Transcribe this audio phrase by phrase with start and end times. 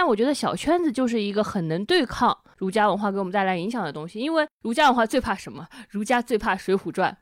[0.00, 5.68] 但我觉得小圈子就是一个很能对抗儒家文化给我们带来影响的东西，因为儒家文化最怕什么？
[5.90, 7.12] 儒家最怕《水浒传》。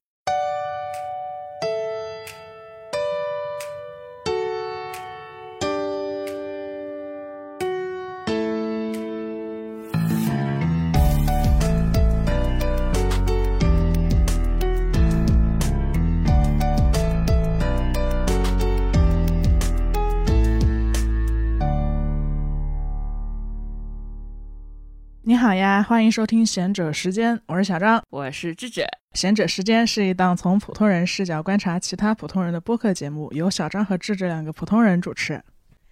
[25.48, 28.84] 好呀，欢迎收听贤者时间，我是小张，我是智智。
[29.14, 35.42] 贤者时间是一档从普通人视角观察其他普通人的播客节目，由小张和智智两个普通人主持。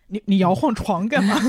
[0.09, 1.41] 你你摇晃床干嘛？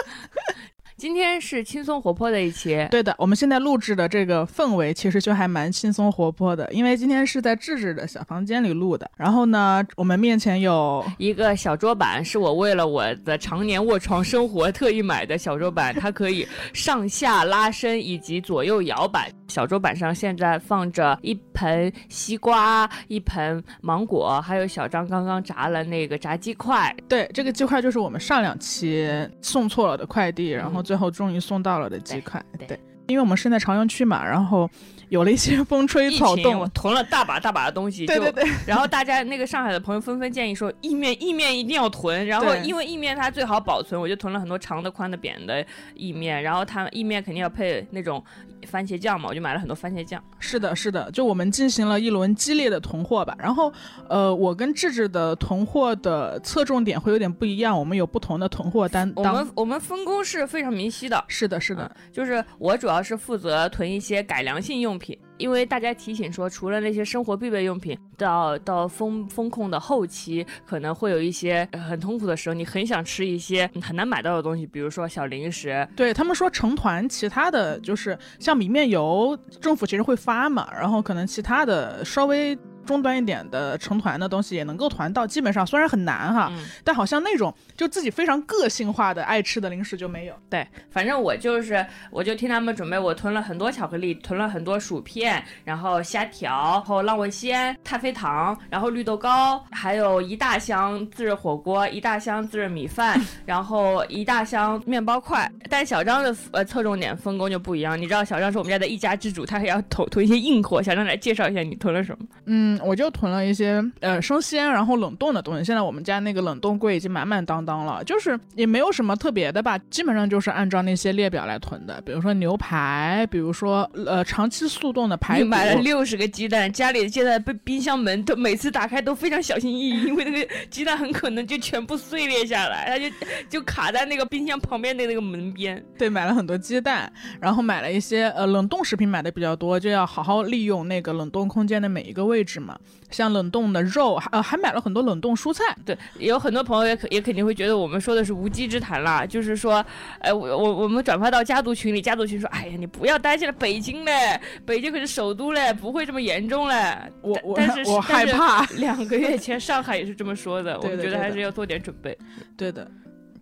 [1.02, 9.10] 今天是轻松活泼的一期，对的，我们现在录制的这个氛围其实就还蛮轻松活泼的，因为今天是在智智的小房间里录的。
[9.16, 19.28] 然后呢，我们面前有一个小桌板，是我为了我的常年卧床生活特意买的小桌板，它可以上下拉伸以及左右摇摆。
[19.48, 26.94] 小桌板上现在放着一盆西瓜，一盆芒果，还有小张刚刚炸了那个炸鸡块。
[27.08, 29.10] 对，这个鸡块就是我们上两期
[29.42, 30.80] 送错了的快递，然后。
[30.91, 34.68] 最后终于送到了的鸡块，对，因为我们是在朝阳区嘛，然后
[35.08, 38.44] 有了一些 风吹草动，囤了大把大把的东西，对对对。
[38.66, 48.22] 然后大家那个上海的朋友纷纷建议说，意面意面一定要囤，然后因为意面它最好保存，我就囤了很多长的、宽的、扁的意面，然后它意面肯定要配那种。
[48.66, 50.22] 番茄酱嘛，我就买了很多番茄酱。
[50.38, 53.36] 是的，是的，就我们进行了一轮激烈的囤货吧。
[53.38, 53.72] 然后，
[54.08, 59.12] 呃，我跟智智的囤货的侧重点会有点不一样，我们有不同的囤货单。
[59.16, 61.24] 我们我们分工是非常明晰的。
[61.28, 65.18] 是的，是的，就是我主要是负责囤一些改良性用品。
[65.42, 75.86] 因为大家提醒说，除了那些生活必备用品，到到风风控的后期，可能会有一些很痛苦的时候，你很想吃一些很难买到的东西，比如说小零食。
[75.96, 82.56] 对他们说成团，其他的就是像米面油，政府其实会发嘛，然后可能其他的稍微。
[82.84, 86.52] 中端一点的成团的东西也能够团到，基本上虽然很难哈，
[86.84, 90.34] 但好像那种就自己非常个性化的爱吃的零食就没有。
[90.50, 105.50] 对，反正我就是，我就听他们准备，我囤了很多巧克力，囤了很多薯片，然后虾条，然后浪味仙、太妃糖，然后绿豆糕，还有一大箱自热火锅，一大箱自热米饭，然后一大箱面包块。
[105.70, 110.82] 但小张的呃侧重点分工就不一样，你知道小张是我们家的一家之主，他还要囤囤一些硬货。
[110.82, 112.26] 小张来介绍一下你囤了什么？
[112.46, 112.71] 嗯。
[112.84, 115.64] 我就囤了一些呃生鲜，然后冷冻的东西。
[115.64, 122.00] 现在我们家那个冷冻柜已经满满当当了，就是也没有什么特别的吧，基本上就是按照那些列表来囤的。
[122.02, 125.52] 比如说牛排，比如说呃长期速冻的排骨。
[125.52, 133.14] 买了六十个鸡蛋，家里现在被冰箱门都每次打开都非常小心翼翼，因为那个鸡蛋很可能就全部碎裂下来，它就
[133.48, 135.84] 就卡在那个冰箱旁边的那个门边。
[135.98, 142.78] 对，买了很多鸡蛋，然后买了一些呃冷冻食品买的比较多，就要好好利用那个冷冻空间的每一个位置嘛。
[143.10, 145.62] 像冷冻的肉，呃，还买了很多冷冻蔬菜。
[145.84, 149.84] 对，有很多朋友也可也肯定会觉得我们说的是无稽之谈啦，就是说，
[150.20, 156.96] 哎，我我我们转发到家族群里，家族群说，哎呀，你不要担心了，北京嘞，北京可是首都嘞，不会这么严重嘞。
[157.20, 158.64] 我我但是我害怕。
[158.78, 162.16] 两个月 前上海也是这么说的，我们觉得还是要做点准备。
[162.56, 162.90] 对的，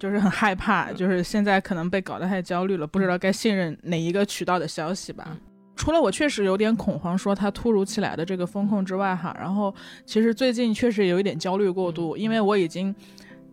[0.00, 5.36] 就是很害怕，就是现在可能被搞得太焦虑了，不知道该信任哪一个渠道的消息吧。
[5.80, 9.74] 除了我确实有点恐慌，说它突如其来的这个风控之外，哈，然后
[10.04, 12.94] 其实最近确实有一点焦虑过度，因为我已经，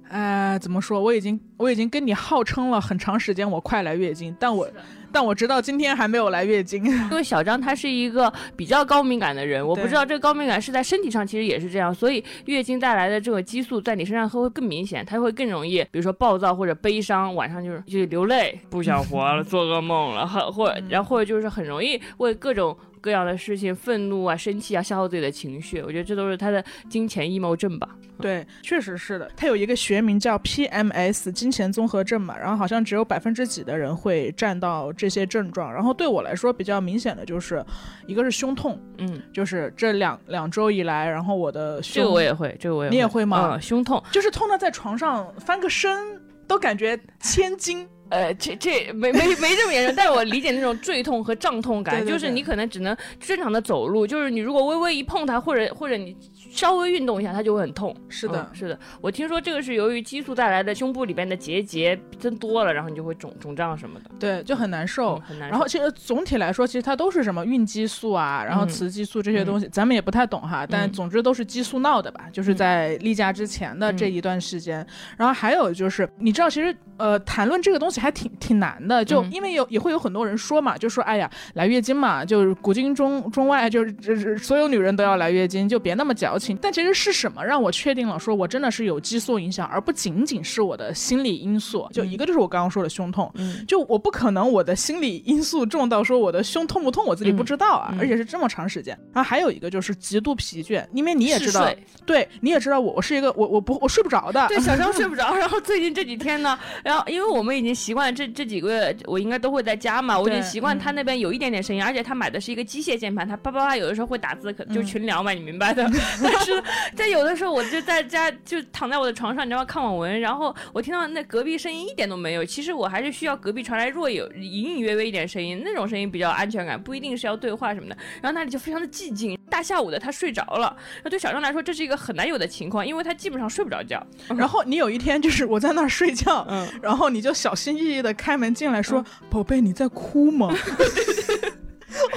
[0.09, 4.68] 呃，怎么说，我已经我已经跟你号称了很长时间我快来月经，但我。
[5.09, 22.78] 但我直到今天还没有来月经， 因为小张他是一个比较高敏感的人，我不知道这个高敏感是在身体上其实也是这样，所以月经带来的这个激素在你身上会会更明显，它会更容易，比如说暴躁或者悲伤，晚上就是就流泪，不想活了，做噩梦了，很或然后或者就是很容易为各种。
[23.07, 27.88] 各样的事情，愤怒啊、生气啊，消耗自己的情绪，我觉得这都是他的金钱易谋症吧。
[28.19, 29.31] 对，确实是的。
[29.34, 35.74] 他有一个学名叫 PMS 金钱综合症嘛，然后好像只有百分之几的人会占到这些症状。
[35.74, 37.63] 然后对我来说比较明显的就是，
[38.07, 43.57] 一个是胸痛，嗯，就是这两两周以来，然后我的胸，这个我也会，这个我也，你也会吗？
[43.57, 47.88] 胸痛就是痛的在床上翻个身都感觉千斤。
[48.09, 56.15] 呃，这这没没没这么严重，但是我理解那种坠痛和胀痛感，就是你可能只能正常的走路，就是你如果微微一碰它，或者或者你
[56.51, 57.95] 稍微运动一下，它就会很痛。
[58.07, 64.10] 是的，是的，我听说这个是由于激素带来的胸部里边的结节增多了，然后你就会肿肿胀什么的。
[64.19, 65.51] 对，就很难受，很难受。
[65.51, 72.25] 然后其实总体来说，其实它都是什么孕激素啊，然后雌激素这些东西，咱们也不太懂哈，但总之都是激素闹的吧？
[72.31, 74.86] 就是在例假之前的这一段时间，
[75.18, 76.75] 然后还有就是，你知道其实。
[76.98, 86.58] 呃，谈论这个东西还挺挺难的，就因为有也会有很多人说嘛，就说哎呀，来月经嘛，就是古今中中外，就是这所有女人都要来月经，就别那么矫情。
[86.62, 91.88] 但其实是什么让我确定了，说我真的是有激素影响，而不仅仅是我的心理因素。
[91.92, 93.32] 就一个就是我刚刚说的胸痛，
[93.68, 98.98] 就我不可能我的心理因素重到说我的胸痛不痛我自己不知道啊，而且是这么长时间。
[99.14, 101.70] 然后还有一个就是极度疲倦，因为你也知道，
[102.06, 105.34] 对，你也知道我我是一个我我不我睡不着的，对，小张睡不着。
[105.38, 106.58] 然后最近这几天呢。
[106.88, 115.86] 然后，因为我们已经习惯这这几个月，我应该都会在家嘛，我已经习惯他那边有一点点声音，而且他买的是一个机械键盘，他叭叭叭有的时候会打字，可就群聊嘛，你明白的。
[116.24, 116.63] 但是
[116.95, 119.66] 在有的时候，我就在家就躺在我的床上，你知道吗？
[119.66, 122.45] 看网文，然后我听到那隔壁声音一点都没有。
[122.45, 127.98] 其实我还是需要隔壁传来若有隐隐约约一点声音，那种声音比较安全感，不一定是要对话什么的。
[128.22, 130.74] 然后那里就非常的寂静，大下午的他睡着了。
[131.04, 134.01] 那对小张来说，这是一个很难有的情况，因为他基本上睡不着觉。
[134.38, 136.66] 然后你有一天就是我在那儿睡觉，嗯。
[136.81, 140.53] 然后你就小心翼翼的开门进来，说：“宝贝，你在哭吗？”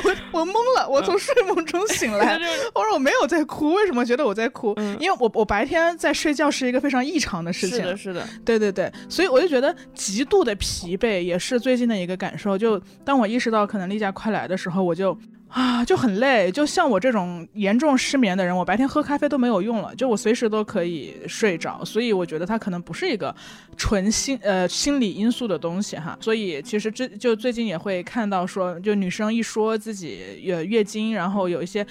[0.05, 2.39] 我我懵了，我从睡梦中醒来，
[2.75, 4.75] 我说我没有在哭，为什么觉得我在哭？
[4.99, 12.59] 因为我我白天在睡觉是一个非常异常的事情，是的，是的，对对对，所以我就觉得极度的疲惫也是最近的一个感受。
[12.59, 15.17] 就当我意识到可能例假快来的时候，我就。
[15.53, 23.35] 啊，就很累，就像我这种严重失眠的人，我白天喝咖啡都没有用了，就我随时都可以睡着，所以我觉得它可能不是一个
[23.81, 26.15] 纯心呃心理因素的东西哈。
[26.21, 31.85] 所以其实这就最近也会看到说，就女生一说自己月月经，然后有一些，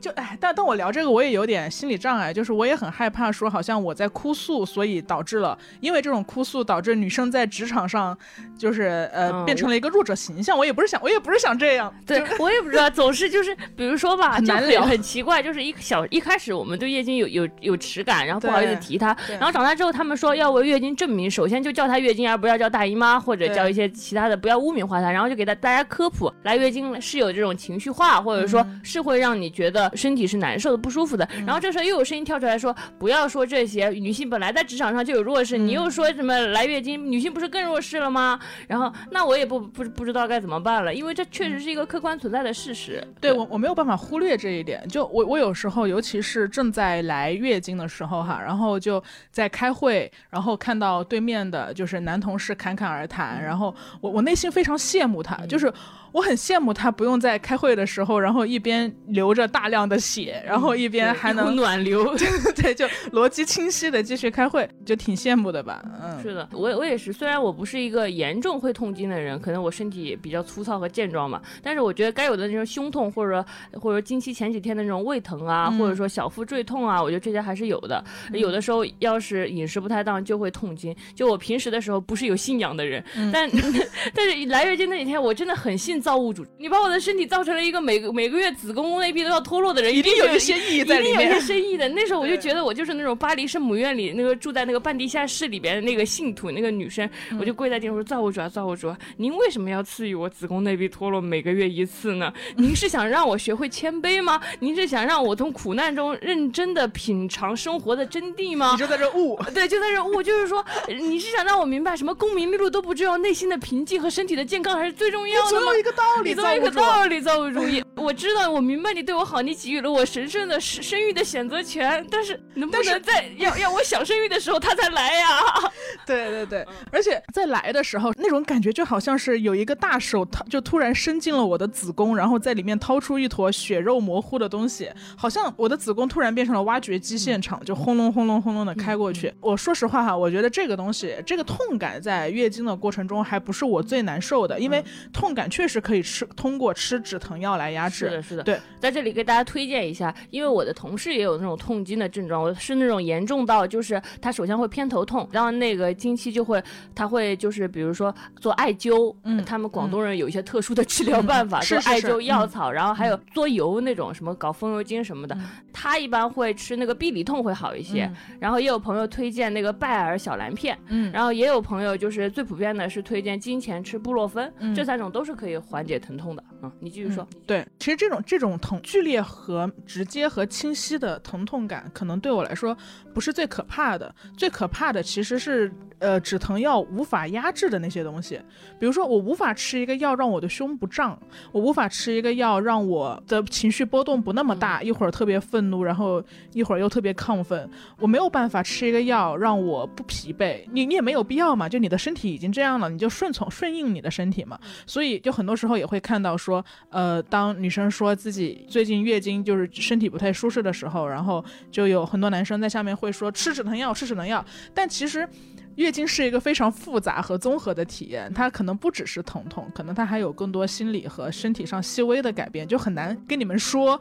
[0.00, 8.18] 就哎，但但我聊这个，我也有点心理障碍，就是我也很害怕说，好像我在哭诉，所以导致了，因为这种哭诉导致女生在职场上
[8.58, 10.58] 就是呃变成了一个弱者形象。
[10.58, 31.28] 我也不是想，我也不是想这样，对我也不知道总是就是，比如说吧，很难聊，很奇怪，就是一小一开始我们对月经有有有耻感，然后不好意思提它，然后长大之后他们说要为月经证明，首先就叫她月经，而不要叫大姨妈或者叫一些其他的，不要污名化她，然后就给大大家科普，来月经是有这种情绪化，或者说是会让你觉得身体是难受的、不舒服的。
[31.44, 38.40] 然后这时候又有声音跳出来说，不要说这些，女性本来在职场上就有弱势，你又说什么来月经，女性不是更弱势了吗？
[38.66, 43.06] 然后那我也不不不知道该怎么办了，因为这确实是一个客观存在的事实。
[43.20, 43.30] 对。
[43.30, 55.72] 我我没有办法忽略这一点，就我我有时候，尤其是正在来月经的时候哈，然后就在开会，然后看到对面的就是男同事侃侃而谈，然后我我内心非常羡慕他，就是。
[56.16, 62.16] 我很羡慕他不用在开会的时候，然后一边流着大量的血，然后一边还能暖流，
[62.56, 65.84] 对就逻辑清晰的继续开会，就挺羡慕的吧。
[66.02, 73.44] 嗯，是的，我我也是，虽然我不是一个严重会痛经的人，可能我身体比较粗糙和健壮嘛，但是我觉得该有的那种胸痛，或者说
[73.78, 78.02] 或者经期前几天的那种胃疼啊，或者说小腹坠痛啊，我觉得这些还是有的。
[78.32, 80.96] 有的时候要是饮食不太当，就会痛经。
[81.14, 83.50] 就我平时的时候不是有信仰的人，但
[84.14, 86.00] 但是来月经那几天，我真的很信。
[86.06, 91.88] 造物主，你把我的身体造成了一个每个每个月子宫内壁都要脱落的人，一定有一些意义在里面，一定有一些深意的。
[91.88, 97.10] 那时候我就觉得我就是那种巴黎圣母院里那个住在那个半地下室里边的那个信徒，那个女生，
[97.40, 102.32] 我就跪在地上说：“造物主啊，造物主，您为什么要赐予我子宫内壁脱落每个月一次呢？
[102.56, 104.40] 您是想让我学会谦卑吗？
[104.60, 108.70] 您是想让我从苦难中认真的品尝生活的真谛吗？
[108.70, 115.58] 你就在这悟， 对，就在这悟，就是说，你是想让我明白什么功名利禄都不重要，内心的平静和身体的健康还是最重要的吗？
[115.58, 116.70] 总有一个道理，作为一个。
[116.70, 125.28] 道理造物主义，我知道，我明白你对我好，你给予了我神圣的生生育的选择权，但是能不能在要要我想生育的时候他才来呀？
[126.06, 139.32] 对对对，而且在来的时候那种感觉就好像是有一个大手掏，就突然伸进了我的子宫，然后在里面掏出一坨血肉模糊的东西，好像我的子宫突然变成了挖掘机现场，就轰隆轰隆轰隆的开过去。
[139.40, 146.66] 我说实话哈，我觉得这个东西，这个痛感在月经的过程中还不是我最难受的，因为痛感确实可以吃通过。
[146.76, 156.62] 吃止疼药来压制，是的，是的，对，在这里给大家推荐一下，因为我的同事也有那种痛经的症状，我是那种严重到就是他首先会偏头痛，然后那个经期就会，
[156.94, 165.36] 他会就是比如说做艾灸，嗯，他们广东人有一些特殊的治疗办法，是艾灸药草，然后还有做油那种什么搞风油精什么的，
[165.72, 176.42] 他一般会吃那个避里痛会好一些，然后也有朋友推荐那个拜耳小蓝片，嗯，然后也有朋友就是最普遍的是推荐金钱吃布洛芬，这三种都是可以缓解疼痛的。
[176.62, 177.26] 嗯，你继续说。
[177.46, 182.76] 对，其实这种这种疼剧烈和直接和清晰的疼痛感，可能对我来说
[183.12, 188.40] 不是最可怕的，最可怕的其实是呃止疼药无法压制的那些东西。
[188.78, 191.18] 比如说，我无法吃一个药让我的胸不胀，
[191.52, 196.22] 我无法吃一个药让我的情绪波动不那么大，一会儿特别愤怒，然后
[196.52, 197.68] 一会儿又特别亢奋。
[197.98, 204.58] 我没有办法吃一个药让我不疲惫，你你也没有必要嘛，就你的身体已经这样了，你就顺从顺应你的身体嘛。
[204.86, 206.55] 所以就很多时候也会看到说，
[206.90, 214.44] 呃，当女生说自己最近月经就是身体不太舒适的时候，然后就有很多男生在下面会说吃止疼药，吃止疼药。
[214.74, 215.28] 但其实，
[215.76, 224.00] 月经是一个非常复杂和综合的体验，它可能不只是疼痛，可能它还有更多心理和身体上细微的改变，就很难跟你们说。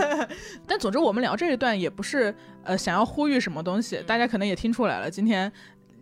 [0.66, 5.50] 但总之，我们聊这一段也不是呃想要呼吁什么东西，大家可能也听出来了，今天。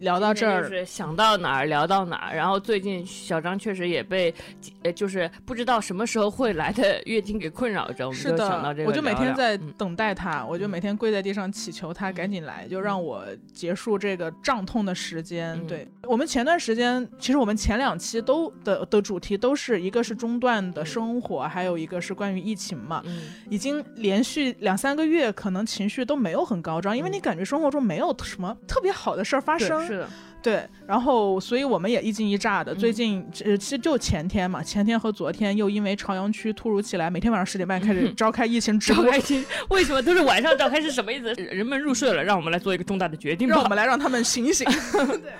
[0.00, 2.36] 聊到这儿，是想到哪儿聊到哪儿。
[2.36, 4.34] 然后最近小张确实也被，
[4.82, 8.12] 呃，就是不知道什么时候会来的月经给困扰着。
[8.12, 15.58] 是的，我就每天在等待他，我就每天跪在地上祈求他赶紧来，就让我结束这个胀痛的时间。
[15.66, 23.02] 对我们前段时间，其实我们前两期都的的主题都是一个是中断的生活，还有一个是关于疫情嘛。
[23.48, 29.86] 已经连续两三个月，可能情绪都没有很高涨，因为你感觉生活中没有什么特别好的事儿发生。
[29.87, 30.09] 是的，
[30.43, 32.75] 对，然后所以我们也一惊一乍的。
[32.75, 39.05] 最近呃，其实就前天嘛，前天和昨天又因为朝阳区突如其来，每天晚上十点半开始召开疫情直播。
[39.71, 40.81] 为什么都是晚上召开？
[40.81, 41.33] 是什么意思？
[41.35, 43.49] 人们入睡了，让我们来做一个重大的决定。
[43.49, 44.64] 让我们来让他们醒醒。
[45.23, 45.33] 对，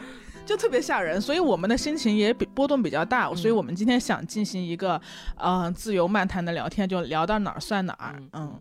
[0.45, 3.33] 就特别吓人，所以我们的心情也比波动比较大。
[3.35, 5.01] 所以我们今天想进行一个
[5.37, 8.17] 呃自由漫谈的聊天，就聊到哪儿算哪儿。
[8.33, 8.59] 嗯。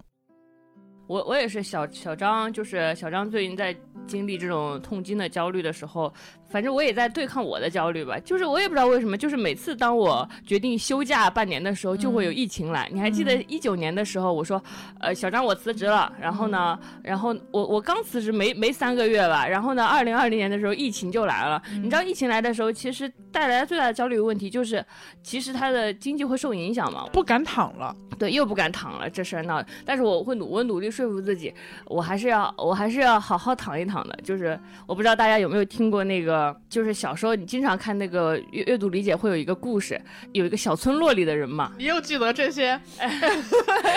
[1.08, 3.76] 我我也是小小张，就是小张最近在
[4.08, 6.14] 经历这种痛经的焦虑的时候。
[6.48, 12.88] 反正我也在对抗我的焦虑吧，就是我也不知道为什么，就是每次当我决定休假半年的时候，就会有疫情来。
[12.94, 14.62] 你还记得一九年的时候，我说，
[15.00, 21.62] 呃，小张我辞职了，然后呢，然后我我刚辞职没没三个月吧，然后呢，二零二零年的时候疫情就来了。
[21.82, 24.86] 你知道疫情来的时候，其实带来最大的焦虑问题就是，
[25.24, 29.62] 其实他的经济会受影响嘛，不敢躺了，对，又不敢躺了，这事儿闹。
[29.84, 31.54] 但是我会努我努力说服自己，
[31.88, 34.18] 我还是要我还是要好好躺一躺的。
[34.24, 36.35] 就是我不知道大家有没有听过那个。
[36.70, 40.00] 就是小时候你经常看那个阅阅读理解会有一个故事，
[40.32, 41.72] 有一个小村落里的人嘛。
[41.78, 42.80] 你又记得这些？
[42.98, 43.20] 哎、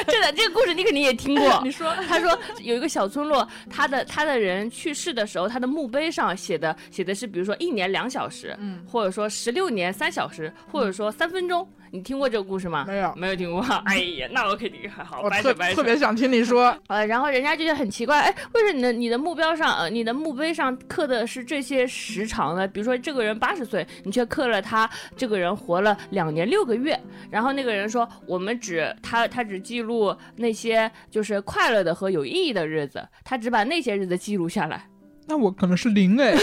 [0.06, 1.60] 这个，这个故事你肯定也听过。
[1.64, 11.68] 你说，他说有一个小村落，他的他的人去世的时候，他的墓碑上写的写的是，比如说一年两小时，嗯，或者说十六年三小时，或者说三分钟。
[11.90, 12.84] 你听过这个故事吗？
[12.86, 13.60] 没有，没有听过。
[13.86, 15.22] 哎呀，那我肯定还好。
[15.22, 16.76] 我特特别想听你说。
[16.88, 22.66] 呃，然后人家就觉得很奇怪，哎，为什么你的你的目标上，呃，你的墓碑上刻的是这些时长呢？
[22.68, 26.98] 比如说这个人八十岁，你却刻了他这个人活了两年六个月。
[27.30, 34.84] 然后那个人说，我们只他他只记录那些就是快乐的和有意义的日子，他只把那些日子记录下来。
[35.28, 36.34] 那我可能是零哎，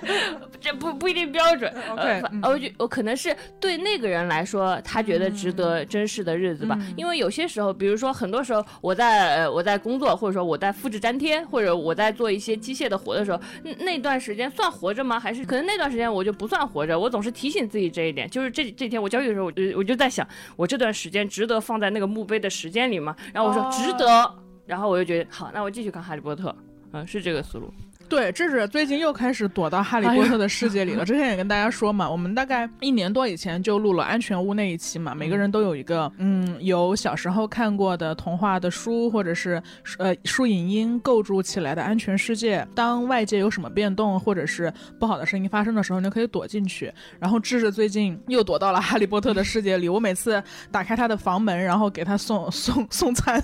[0.58, 1.70] 这不不一定标准。
[1.90, 6.78] OK，我觉我可能是对那个人来说，他觉得值得珍视的日子吧。
[6.96, 13.38] 因为有些时候，比如说很多时候，我在呃我在工作，或者说我在复制粘贴，或者我在做一些机械的活的时候，
[13.80, 15.20] 那段时间算活着吗？
[15.20, 16.98] 还是可能那段时间我就不算活着？
[16.98, 18.28] 我总是提醒自己这一点。
[18.30, 23.14] 就是这这天我焦虑的时候，我就我就在想，我这段时间值得放在那个墓碑的时间里吗？
[23.34, 26.56] 然后我说值得，然后我就觉得好，那我继续看哈利波特。
[26.92, 27.70] 嗯，是这个思路。
[28.08, 31.04] 对，这是最近又开始躲到哈利波特的世界里了。
[31.04, 35.14] 之前也跟大家说嘛，我们大概一年多以前就录了安全屋那一期嘛。
[35.14, 39.62] 每个人都有一个，嗯，由小时候看过的童话的书，或者是
[39.98, 42.66] 呃书影音构筑起来的安全世界。
[42.74, 46.92] 当外界有什么变动，或者是不好的事情发生的时候，你就可以躲进去。
[47.18, 49.88] 然后智智最近又躲到了哈利波特的世界里。
[49.88, 53.42] 我每次打开他的房门，然后给他送送送餐，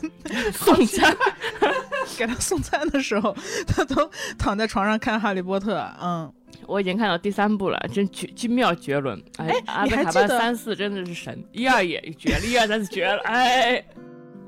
[0.53, 1.15] 送餐。
[2.19, 3.35] 给他送餐的时候，
[3.67, 5.79] 他都躺在床上看《哈利波特》。
[6.03, 6.33] 嗯，
[6.67, 9.23] 我已经看到第三部了，真绝精妙绝伦。
[9.39, 13.21] 哎，阿贝卡班三四真的是神，一二也绝了，一二三四绝了。
[13.27, 13.85] 哎，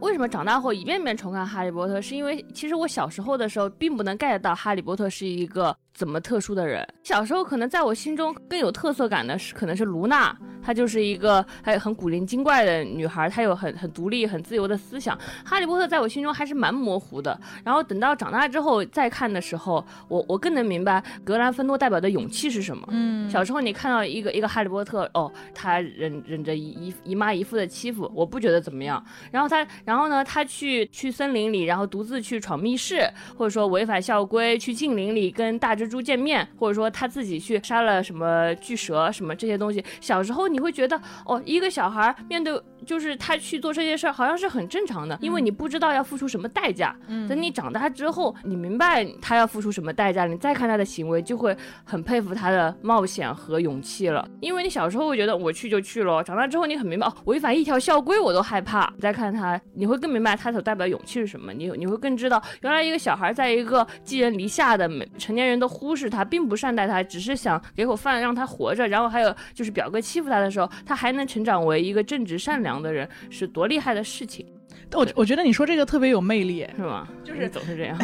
[0.01, 1.99] 为什么长大后一遍遍重看《哈利波特》？
[2.03, 5.77] 是因为其实我小时候的时候并不能 get 到哈利波特是一个。
[5.95, 6.87] 怎么特殊的人？
[7.05, 15.17] 小时候可能在我心中更有特色感的是，可能是卢娜，她就是一个还很古灵精怪的女孩，她有很很独立、很自由的思想。
[15.45, 17.39] 哈利波特在我心中还是蛮模糊的。
[17.63, 22.89] 然后等到长大之后再看的时候，我我更能明白格兰芬多代表的勇气是什么。
[22.91, 29.01] 嗯，小时候你看到一个一个哈利波特，哦，他忍忍着姨姨妈姨父的欺负，我不觉得怎么样。
[29.31, 35.84] 然后他，然后呢，他去去森林里，然后独自去闯密室，或者说违反校规，去禁林里跟大只。
[35.85, 39.85] 蜘蛛见面，或者说他自己去杀了什么巨蛇什么这些东西。
[40.01, 46.97] 小时候你会觉得，哦，一个小孩面对就是他去做这些事儿，好像是很正常的，因为你不知道要付出什么代价。
[47.09, 54.27] 嗯等你长大之后，你明白他要付出什么代价，你再看他的行为，就会很佩服他的冒险和勇气了。
[54.41, 58.91] 因为你小时候会觉得我去就去了，长大之后你很明白，哦，违反一条校规我都害怕。
[58.95, 61.53] 你再看他，你会更明白他所代表勇气是什么。
[61.53, 68.87] 你你会更知道，原来一个小孩在一个寄人篱下的每成年人都忽视他，并不善待他，只是想给口饭让他活着。
[68.87, 74.47] 然后还有就是表哥欺负他的时候，他还能成长为一个正直善良的人，是多厉害的事情，
[74.93, 77.09] 我我觉得你说这个特别有魅力，是吗？
[77.25, 77.99] 就是总是这样。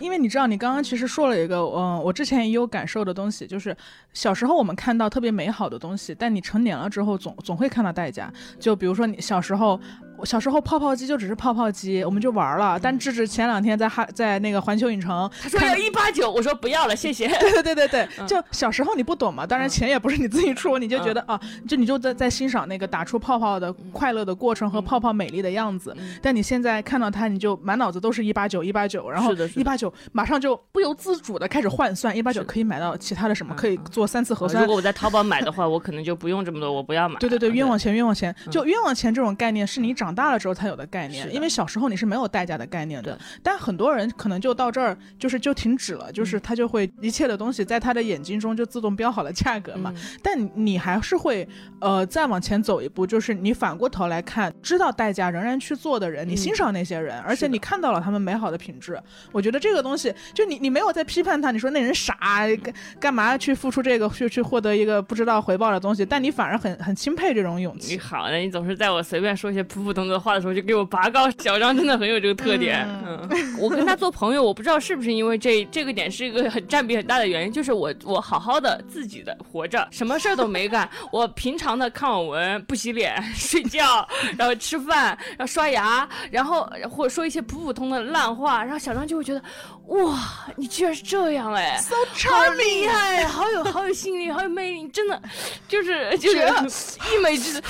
[0.00, 3.74] 因为你知道，你刚刚其实说了一个，嗯，我之前也有感受的东西，就是
[4.12, 8.30] 小时候我们看到特别美好的东西，但你成年了之后总总会看到代价。
[8.58, 9.80] 就比如说你小时候，
[10.24, 12.78] 小时候泡泡机就只是泡泡机，我们就玩了。
[12.80, 17.28] 但智智前两天在哈在那个环球影城，他说要一八九，我说不要了，谢谢。
[17.38, 25.94] 对对对对对，嗯 就小时候你不懂嘛，当然钱也不是你自己出，你就觉得啊，就你就在在欣赏那个打出泡泡的快乐的过程和嗯泡泡美丽的样子。
[25.98, 34.66] 嗯但你现在看到它，你就满脑子都是一八九一八九，然后一八九马上就不由自主的开始换算，一八九可以买到其他的什么，嗯可以做三次核酸如。
[34.66, 37.18] 果我在淘宝买的话，我可能就不用这么多，我不要买。
[37.18, 38.34] 对对对，冤枉钱，冤枉钱！
[38.46, 43.18] 嗯就冤枉钱这种概念，是你长大了之后才有的概念，因为小时候你是没有代价的概念的。
[43.42, 49.92] 但很多人可能就到这儿，就是就停止了，就是嗯他就会一切的东西在他的眼睛中就自动标好了价格嘛。
[49.96, 51.46] 嗯但你还是会
[51.80, 59.00] 呃再往前走一步，就是你反过头来看，知道代价仍然去做的人，你嗯欣赏那些人，而且你看到了他们美好的品质。
[59.32, 62.16] 我觉得这个东西，就你你没有在批判他，你说那人傻，
[62.62, 67.94] 干干嘛去付出这个去去获得一个不知道回报的东西，但你反而很很钦佩这种勇气。
[67.94, 71.28] 你好那，你总是在我随便说一些普普通话的时候就给我拔高。
[71.38, 72.86] 小张真的很有这个特点。
[73.04, 73.28] 嗯，
[73.58, 84.06] 我跟他做朋友，我不知道是不是因为这这个点是一个很占比很大的原因，就是我我好好的自己的活着，什么事儿都没干，我平常的看网文、不洗脸、 睡觉，
[84.38, 89.42] 然后吃饭，然后刷牙，然后或者说一些普普通的烂话，然后小张就会觉得，
[89.86, 90.18] 哇，
[90.56, 91.76] 你居然是这样哎。
[91.78, 91.96] So
[92.30, 95.20] 好厉害，好有好有吸引力，好有魅力，真的
[95.66, 97.60] 就是就是一美之，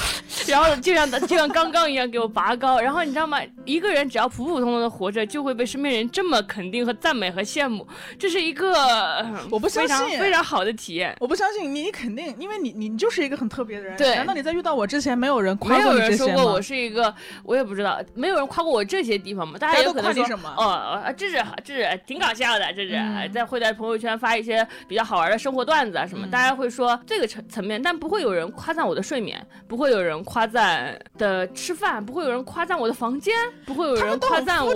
[0.46, 3.40] 然后就像就像刚刚一样给我拔高，然后你知道吗？
[3.64, 7.86] 一个人只要普普通通的活着，就会被身边人这么肯定和赞美和羡慕，
[8.18, 11.16] 这是一个呃我不相非常信非常好的体验。
[11.20, 13.96] 我不相信你，你肯定，因为你你就是一个很特别的人。
[13.96, 16.60] 对难道你在遇到我之前没有人夸过有你这些吗人说过我？
[16.60, 17.14] 是一个，
[17.44, 19.58] 我也不知道，没有人夸过我这些地方吗。
[19.58, 33.34] 大大家有可能说夸你什么哦，啊这是这是挺搞笑的，这是、嗯在会在朋友圈发一些比较好玩的生活段子啊什么，嗯大家会说这个层层面，但不会有人夸赞我的睡眠，不会有人夸赞的吃饭，不会有人夸赞我的房间，
[33.64, 34.72] 不会有人夸赞我。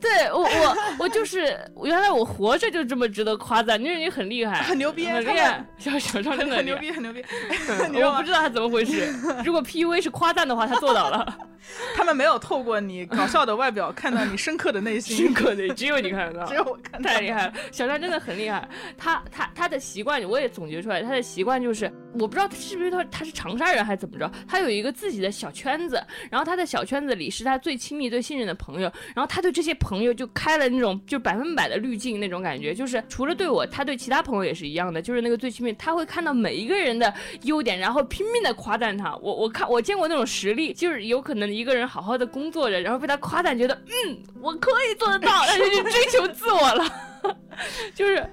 [0.00, 6.56] 对我我我就是原来我活着就这么值得夸赞，就是你很厉害， 很牛逼很厉害，小小张真的。
[6.56, 7.22] 很牛逼，很牛逼。
[8.02, 9.12] 我不知道他怎么回事。
[9.44, 11.36] 如果 PUA 是夸赞的话，他做到了。
[11.94, 17.00] 他们没有透过你搞笑的外表看到你深刻的内心，深刻的，只有你看得到我看。
[17.02, 18.68] 太厉害了，小张真的很厉害。
[18.96, 39.16] 他他他的习惯我也总结出来，他的习惯就是我不知道他是不是他他是长沙人还是怎么着，他有一个自己的小圈子，然后他的小圈子里是他最亲密、最信任的朋友，然后他对这些朋友就开了那种就百分百的滤镜那种感觉，就是除了对我，他对其他朋友也是一样的，就是那个最亲密，他会看到每一个人的优点，然后拼命的夸赞他。
[39.16, 46.84] 我我看我见过那种实力，就是有可能一个人好好的工作着，然后被他夸赞，觉得嗯我可以做得到，他就去追求自我了，
[47.94, 48.24] 就是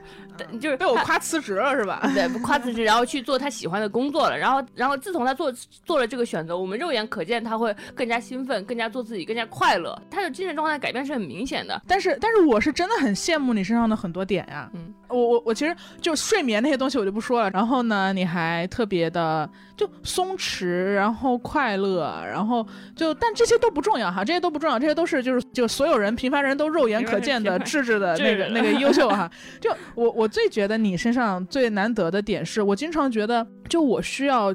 [0.59, 2.01] 就是被我夸辞职了是吧？
[2.13, 4.37] 对，夸辞职，然后去做他喜欢的工作了。
[4.37, 5.51] 然后，然后自从他做
[5.85, 9.99] 做了这个选择，我们肉眼可见他会更加兴奋，更加做自己，更加快乐。
[10.09, 11.81] 他的精神状态改变是很明显的。
[11.87, 14.69] 但是，但是我是真的很羡慕你身上的很多点呀。
[14.73, 17.49] 嗯，我我我其实就睡眠那些东西我就不说了。
[17.49, 29.31] 然后呢，你还特别的就松弛，然后快乐，然后就但这些都不重要哈，这些都不重要，这些都是就是就所有人平凡人都肉眼可见的智智的那个那个优秀哈。
[29.61, 34.53] 就我我最觉得你身上最难得的点是，我经常觉得就我需要。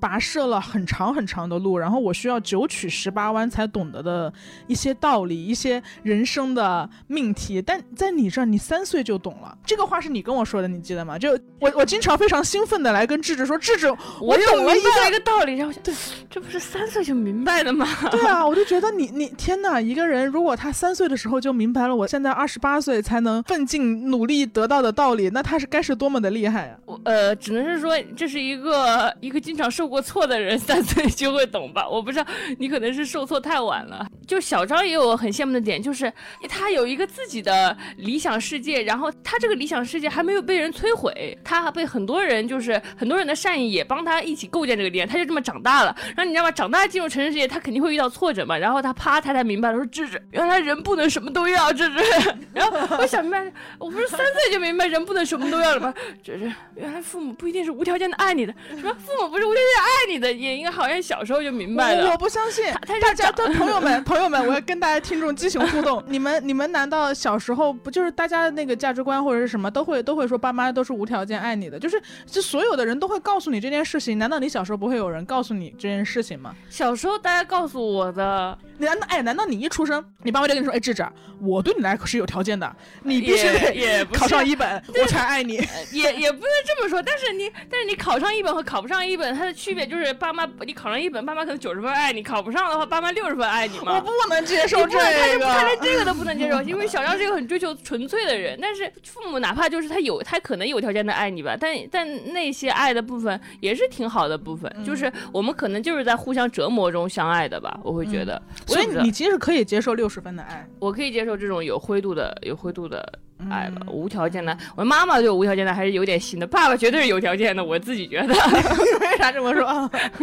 [0.00, 4.32] 跋涉了很长很长的路，然后我需要九曲十八弯才懂得的
[4.66, 7.60] 一些道理，一些人生的命题。
[7.60, 9.56] 但在你这儿，你三岁就懂了。
[9.64, 11.18] 这个话是你跟我说的，你记得吗？
[11.18, 13.86] 就我我经常非常兴奋的来跟智智说，智智，
[14.20, 15.16] 我又懂了一明白一个。
[15.26, 15.92] 道理，然后，对，
[16.30, 17.84] 这不是三岁就明白的吗？
[18.12, 26.78] 对啊，我就觉得你你天哪，一个人如果他三岁的时候就明白了，我现在二十八岁才能奋进努力得到的道理，那他是该是多么的厉害啊！
[26.84, 31.86] 我呃，只能是说这是一个一个经常受受过错的人三岁就会懂吧？
[31.88, 32.26] 我不知道，
[32.58, 34.04] 你可能是受挫太晚了。
[34.26, 36.12] 就小张也有很羡慕的点，就是
[36.48, 45.96] 他有一个自己的理想世界，然后他这个理想世界还没有被人摧毁，他还被很多人就是很多人的善意也帮他一起构建这个点，他就这么长大了。
[46.08, 46.50] 然后你知道吗？
[46.50, 48.58] 长大进入成人世界，他肯定会遇到挫折嘛。
[48.58, 52.00] 然后他啪，他才明白了，说智智，原来人不能什么都要，智智。
[52.52, 55.94] 然后我想明白，我不是三岁就明白人不能什么都要了吗？
[56.24, 62.10] 芝芝，原来父母不一定是无条件的爱你的，什么父母不是无条件爱你的，也应该好像小时候就明白了。
[62.10, 62.64] 我不相信，
[63.00, 66.02] 大家的 朋友们， 朋友们，我要跟大家听众激情互动。
[66.08, 71.78] 你们你们难道小时候不就是大家的那个价值观或者是什么都会都会说爸妈都是无条件爱你的？
[71.78, 74.18] 就是就所有的人都会告诉你这件事情。
[74.18, 76.54] 难道你小时候不会有人告诉你这件事情吗？
[76.70, 81.06] 小时候大家告诉我的，难道哎难道你一出生，你爸妈就跟你说，哎智智，
[81.40, 82.70] 我对你来可是有条件的，
[83.02, 85.54] 你必须得考上一本，我才爱你。
[85.92, 93.94] 也也不能这么说，但是你但是你考上一本和考不上一本，它的区别就是爸妈你考上一本，爸妈可能九十分爱你；考不上的话，爸妈六十分爱你嘛。
[93.94, 94.98] 我不能接受这
[95.38, 98.58] 个，他连这个都不能接受， 因为小张是一个很追求纯粹的人。
[98.60, 108.40] 但是父母哪怕就是他有，他可能有条件的爱你吧，但但那些爱的部分也是挺好的部分，就是我们可能就是在互相折磨中相爱的吧，我会觉得。
[108.66, 113.20] 所以你其实可以接受六十分的爱，我可以接受这种有灰度的、有灰度的。
[113.50, 114.56] 爱了，无条件的。
[114.74, 117.62] 我妈妈对我无条件的还是有点心的，爸爸绝对是有条件的。
[117.62, 118.28] 我自己觉得，
[118.98, 119.66] 为啥这么说？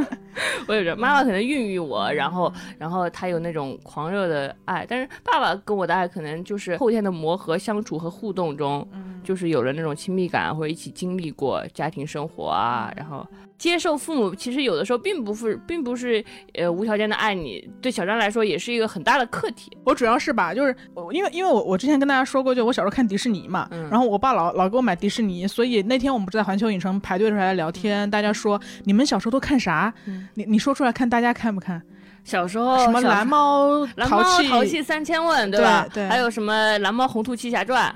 [0.68, 8.86] 我也觉得妈妈可能孕育我，然后，然后她有那种狂热的爱，但是爸爸跟我的爱可能就是后天的磨合、相处和互动中，
[9.24, 13.24] 就是有了那种亲密感，或者一起经历过家庭生活啊，然后。
[13.64, 16.22] 接受父母其实有的时候并不是，并不是
[16.54, 17.66] 呃无条件的爱你。
[17.82, 19.72] 对小张来说也是一个很大的课题。
[19.86, 20.76] 我主要是吧，就是
[21.14, 29.94] 因为因为我我之前跟大家说过，就我小时候看迪士尼嘛，然后我爸老老给我买迪士尼，所以那天我们不是在环球影城排队的时候还聊天，大家说你们小时候都看啥？
[30.34, 31.82] 你你说出来看，大家看不看？
[32.26, 35.88] 小时候什么蓝猫蓝猫淘气三千问，对吧？
[35.94, 37.96] 对，还有什么蓝猫红兔七侠传。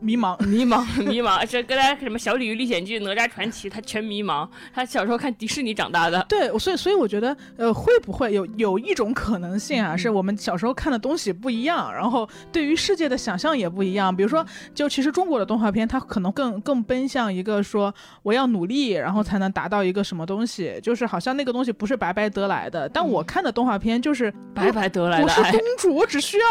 [0.00, 1.46] 迷茫， 迷茫，迷茫。
[1.46, 4.48] 这跟他什么《小鲤鱼历险记》《哪吒传奇》，他全迷茫。
[4.74, 6.24] 他小时候看迪士尼长大的。
[6.28, 9.96] 对，所以所以我觉得，呃，会不会有有一种可能性啊？
[9.96, 14.14] 是我们小时候看的东西不一样，然后对于世界的想象也不一样。
[14.14, 22.88] 比如说，就其实中国的动画片，它可能更更奔向一个说，我要努力，然后才能达到一个什么东西，就是好像那个东西不是白白得来的。
[22.88, 25.24] 但我看的动画片就是白白得来的。
[25.24, 26.44] 我是公主，我只需要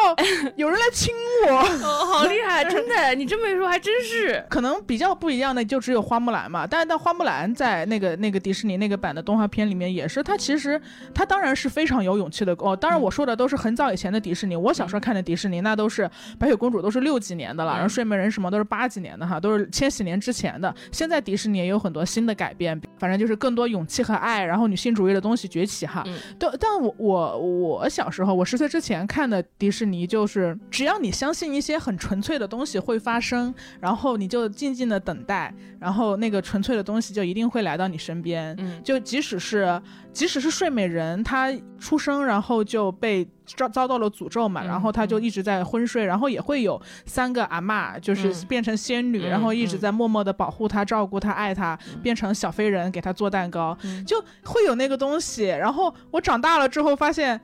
[0.55, 1.15] 有人来亲
[1.47, 1.57] 我。
[1.83, 3.38] 哦，好厉害，真的，你这。
[3.39, 6.67] 这么一说还真是，可能比较不一样的就只有花木兰嘛。
[6.67, 10.79] 但是但花木兰在那个那个迪士尼那个版的动画片里面也是，她其实
[11.13, 12.75] 她当然是非常有勇气的哦。
[12.75, 20.75] 当然我说的都是很早以前的迪士尼，我小时候看的迪士尼那都是白雪公主都是六几年的了，然后睡美人什么都是八几年的哈，都是千禧年之前的。
[20.91, 26.03] 现在迪士尼也有很多新的改变，反正就是更多勇气和爱，然后女性主义的东西崛起哈。
[26.37, 33.28] 但但我我我小时候我十岁之前看的迪士尼就是只要你相信一些很纯粹的东西会发生。
[33.29, 38.55] 生，然后你就静静的等待，然后那个纯粹的东西就一定会来到你身边。
[38.57, 39.79] 嗯，就即使是
[40.11, 55.45] 即使是睡美人，她出生然后就被遭遭到了诅咒嘛，然后她就一直在昏睡，然后也会有三个阿妈，就是变成仙女，然后一直在默默的保护她、照顾她、爱她，变成小飞人给她做蛋糕，就会有那个东西。
[55.45, 57.39] 然后我长大了之后发现。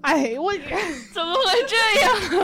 [0.02, 0.52] 哎，我
[1.12, 1.76] 怎么会这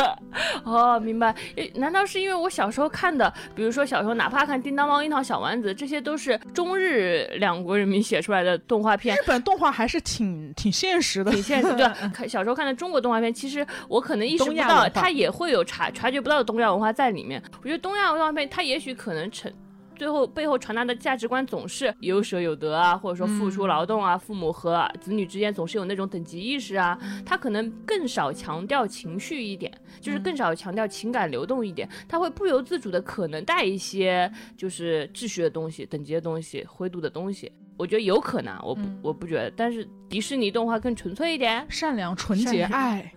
[0.03, 0.19] 样？
[0.64, 1.35] 哦，明白。
[1.75, 9.16] 难道是因为我小时候看的，比如说小时候哪怕看《叮当猫》《樱桃小丸子》，这些都是中日两国人民写出来的动画片？
[9.16, 11.73] 日本动画还是挺挺现实的，挺现实。
[11.75, 17.42] 对，看小时候看的中国动画片，其实我可能意识不到，它也会有察察觉不到的东亚文化在里面。
[17.62, 19.51] 我觉得东亚动画片，它也许可能成。
[19.96, 26.98] 最后背后传达的价值观总是有舍有得啊，或者说付出劳动啊，父母和子女之间总是有那种等级意识啊。
[27.24, 31.88] 他可能更少强调情绪一点，就是更少强调情感流动一点。
[32.09, 37.50] 他会不由自主的可能带一些就是秩序的东西、等级的东西、灰度的东西。
[37.76, 39.50] 我觉得有可能，我不我不觉得。
[39.56, 43.12] 但是迪士尼动画更纯粹一点，善良、纯洁、爱，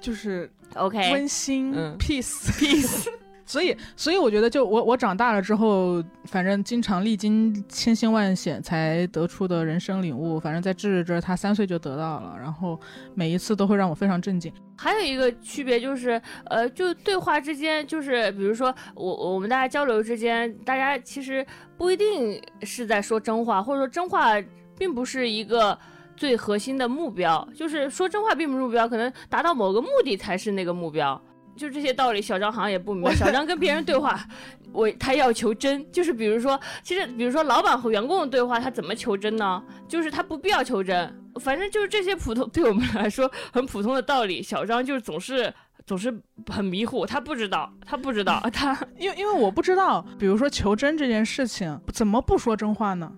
[0.00, 3.08] 就是 OK 温馨，peace peace。
[3.46, 12.78] 所以，所以我觉得，就我我长大了之后，反正经常历经千辛万险才得出的人生领悟，反正在智智这他三岁就得到了，然后
[13.14, 14.52] 每一次都会让我非常震惊。
[14.76, 21.46] 还有一个区别就是，呃，就对话之间，就是比如说我我们大家交流之间，大家其实
[21.78, 24.34] 不一定是在说真话，或者说真话
[24.76, 25.78] 并不是一个
[26.16, 31.18] 最核心的目标，就是说真话并不是目标，可能达到某个目的才是那个目标。
[31.56, 33.14] 就这些道理，小张好像也不明白。
[33.14, 34.20] 小张跟别人对话，
[34.72, 39.62] 我他要求真，就是比如说，其实比如说老板和员工的对话，他怎么求真呢？
[39.88, 45.52] 就是他不必要求真，反正就是这些普通对我们来说很普通的道理，小张就是总是
[45.86, 46.12] 总是
[46.48, 53.10] 很迷糊，他不知道，他不知道， 他因为因为我不知道，比如说求真这件事情，怎么不说真话呢？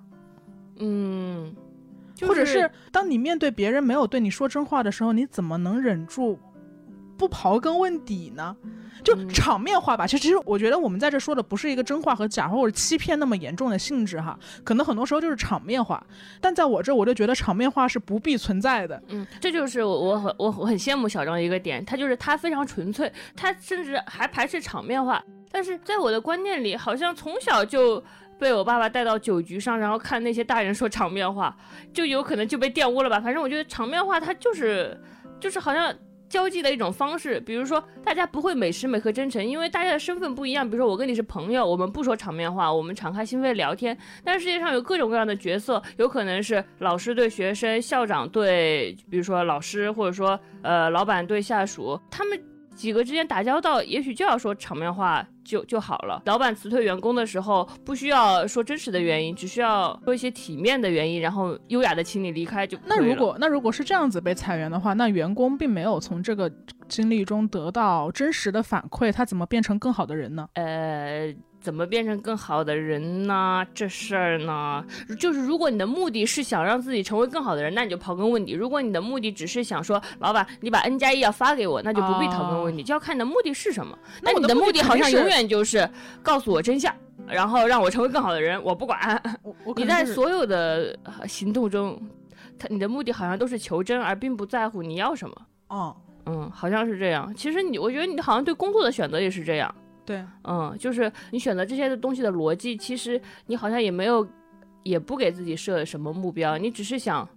[0.80, 1.52] 嗯，
[2.20, 6.38] 或者是当你面对别人没有对你说真话的时候，你怎么能忍住？
[7.18, 8.56] 不刨根问底呢，
[9.02, 10.06] 就场面化吧。
[10.06, 16.02] 其实，其实我觉得我们在这说的不是一个真话和假话或者欺骗那么严重的性质哈，可能很多时候就是场面化。
[16.40, 19.02] 但在我这，我就觉得场面化是不必存在的。
[19.08, 25.22] 嗯，这就是我我很我很羡慕小张一个点，他就是他非常纯粹，他甚至还排斥场面化。
[25.50, 28.02] 但是在我的观念里，好像从小就
[28.38, 31.56] 被我爸爸带到酒局上，然后看那些大人说场面话，
[31.92, 33.18] 就有可能就被玷污了吧。
[33.18, 34.96] 反正我觉得场面话它就是
[35.40, 35.92] 就是好像。
[36.28, 40.68] 交际的一种方式，比如说大家不会每时每刻真诚，因为大家的身份不一样。
[40.68, 43.96] 比如说我跟你是朋友，我们不说场面话，我们敞开心扉聊天。
[44.22, 52.57] 但是世界上有各种各样的角色，有可能是老师对学生，校长对，比如说老师，或者说呃老板对下属，他们。
[52.78, 56.22] 几个之间打交道，也许就要说场面话就就好了。
[56.26, 62.78] 老板辞退员工的时候，不需要说真实的原因，只需要说一些体面的原因，然后优雅的请你离开就。
[62.86, 66.48] 那如果那如果是这样子被裁员的话，那员工并没有从这个
[66.86, 70.48] 经历中得到真实的反馈，他怎么变成更好的人呢？
[70.54, 71.34] 呃。
[71.68, 73.62] 怎么变成更好的人呢？
[73.74, 74.82] 这事儿呢，
[75.20, 83.98] 就是如果你的目的是想让自己成为更好的人，那你就刨根问底；如果你的目的只是想说，老板，你把 N 加一要发给我，那就不必刨根问底，就要看你的目的是什么。
[84.22, 85.86] 那你的目的好像永远就是
[86.22, 86.90] 告诉我真相，
[87.26, 89.22] 然后让我成为更好的人，我不管。
[89.76, 92.00] 你在所有的行动中，
[92.58, 95.36] 他你的目的好像都是求真，而并不在乎你要什么。
[95.68, 97.30] 哦，嗯，好像是这样。
[97.34, 99.74] 其实你，我觉得你好像对工作的选择也是这样。
[100.08, 104.26] 对，嗯，就是你选择这些的东西的逻辑，其实你好像也没有，
[104.82, 107.28] 也不给自己设什么目标，你只是想，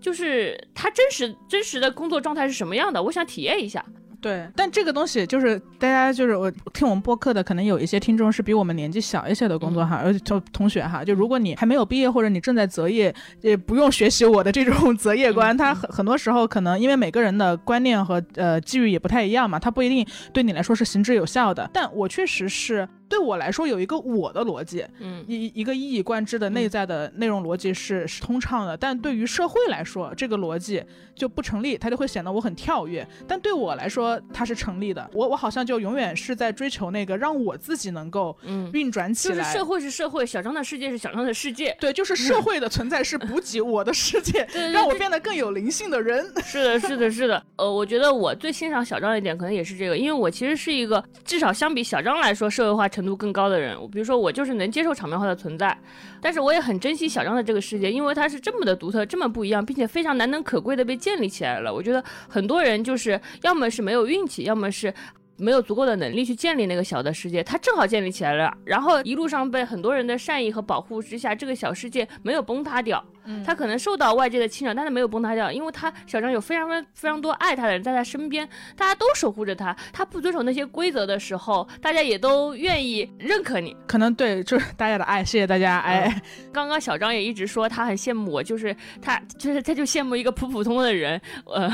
[0.00, 3.84] 就是他真实真实的工作状态是什么样的，我想体验一下。
[4.24, 21.68] 对，但这个东西就是大家就是我听我们播客的，可能有一些听众是比我们年纪小一些的工作哈，而且，就同学哈，就如果你还没有毕业或者你正在择业，也不用学习我的这种 择业观，他很很多时候可能因为每个人的观念和呃机遇也不太一样嘛，他不一定对你来说是行之有效的。
[21.74, 30.82] 但我确实是对我来说有一个我的逻辑，嗯，一一个一以贯之的内在的内容逻辑是是通畅的，但对于社会来说，这个逻辑
[31.14, 33.06] 就不成立，它就会显得我很跳跃。
[33.28, 38.36] 但对我来说，它是成立的，我我好像就永远是在追求那个让我自己能够
[38.72, 39.36] 运转起来。
[39.36, 41.76] 就是社会是社会，小张的世界是小张的世界。
[41.78, 46.24] 对，就是 社会的存在是补给我的世界，让我变得更有灵性的人。
[46.42, 47.40] 是的，是的，是的。
[47.54, 53.76] 呃，我觉得我最欣赏小张一点，可能也是这个，因为我其实是一个至少相比小张来说社会化程度更高的人。
[53.90, 55.76] 比如说，我就是能接受场面化的存在，
[56.20, 61.74] 但是我也很珍惜小张的这个世界，因为它是这么的独特，这么不一样，并且非常难能可贵的被建立起来了。
[61.74, 64.44] 我觉得很多人就是要么是没有运气。
[64.44, 64.92] 要么是
[65.36, 73.02] 没有足够的能力去建立那个小的世界，他正好建立起来了，然后一路上被很多人的善意和保护之下，这个小世界没有崩塌掉。
[73.44, 79.74] 他可能受到外界的侵扰，但是没有崩塌掉，因为他小张有非常非常多爱他的人在他身边，大家都守护着他。
[79.92, 83.76] 他不遵守那些规则的时候，大家也都愿意认可你。
[83.86, 85.78] 可能对，就是大家的爱，谢谢大家。
[85.78, 91.20] 哎，刚刚小张也一直说他很羡慕我，就是他，就是他就羡慕一个普普通通的人。
[91.46, 91.70] 呃，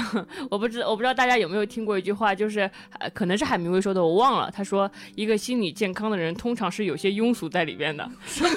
[0.50, 2.70] 我不知我不知道大家有没有听过一句话，就是
[3.14, 4.50] 可能是海明威说的，我忘了。
[4.50, 8.08] 他说一个心理健康的人，通常是有些庸俗在里边的。
[8.26, 8.50] 什么？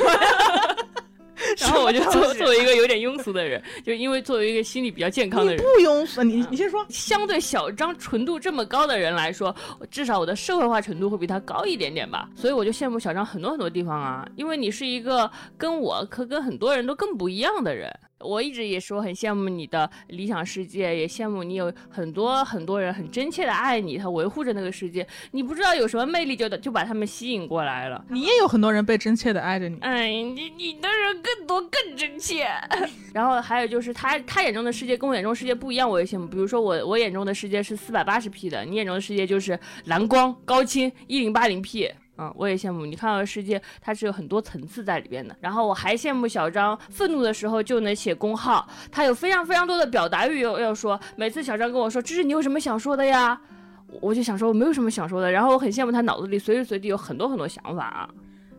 [1.59, 6.23] 然后我就作作为一个有点庸俗的人，就因为作为一个心理比较健康的人，不庸俗。
[6.23, 9.55] 你你先说，相对小张纯度这么高的人来说，
[9.91, 12.29] 至少我的社会化程度会比他高一点点吧。
[12.35, 17.93] 所以我就羡慕小张很多很多地方啊，因为你是一个跟我可跟很多人都更不一样的人。
[18.19, 25.05] 我一直也说很羡慕你的理想世界，也羡慕你有很多很多人很真切的爱你，他维护着那个世界。
[25.31, 28.05] 你不知道有什么魅力，就就把他们吸引过来了。
[28.09, 29.77] 你也有很多人被真切的爱着你。
[29.81, 32.47] 哎，你你的人更多更真切。
[33.13, 36.25] 然后还有就是他他眼中的世界跟我眼中世界不一样，我也羡慕。
[36.25, 41.91] 比如说我我眼中的世界是四百八十 P 的，你眼中的世界就是蓝光高清一零八零 P。
[42.17, 45.35] 嗯，我也羡慕你看到的世界，它是有很多层次在里边的。
[45.41, 50.99] 然后我还羡慕小张，愤怒的时候就能写公号，他有非常非常多的表达欲要要说。
[51.15, 53.39] 每次小张跟我说：“这是你有什么想说的呀？”
[54.01, 55.31] 我就想说我没有什么想说的。
[55.31, 58.09] 然后我很羡慕他脑子里随时随地有很多很多想法啊，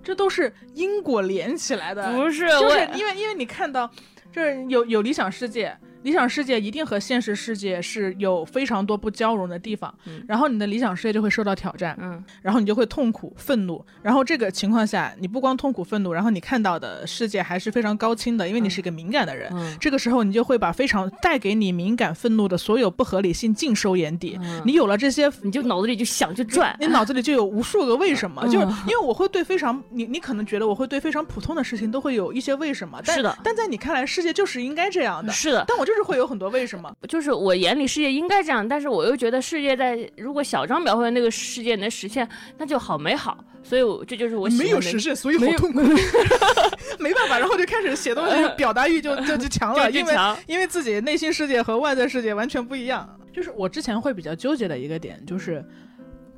[0.02, 2.12] 这都是因果连起来的。
[2.12, 3.88] 不是，就是因为因为你看到，
[4.32, 5.76] 就是有有理想世界。
[6.04, 9.92] 理想世界一定和现实世界是有非常多不交融的地方，
[10.28, 19.76] 然后你的理想世界就会受到挑战，嗯，然后你就会痛苦、愤怒，然后这个情况下，你不光痛苦、愤怒，然后你看到的世界还是非常高清的，因为你是一个敏感的人，嗯。
[19.80, 25.24] 这个时候你就会把非常带给你敏感、愤怒的所有不合理性尽收眼底，你有了这些。
[25.42, 28.50] 你就脑子里就想就转，你脑子里就有无数个为什么，嗯。
[28.50, 42.28] 就是因为我会对非常你你可能觉得我会对非常普通的事情都会有一些为什么，但是的但在你看来世界就是应该这样的，是的，但我就是会有很多为什么，就是我眼里世界应该这样，但是我又觉得世界在如果小张描绘的那个世界能实现，
[42.58, 43.36] 那就好美好。
[43.62, 45.80] 所以我这就是我没有实现，所以好痛苦，
[47.00, 50.14] 没办法，然后就开始写东西，表达欲就就就强了，因为
[50.46, 53.08] 因为自己内心世界和外在世界完全不一样。
[53.32, 55.64] 就是我之前会比较纠结的一个点，就是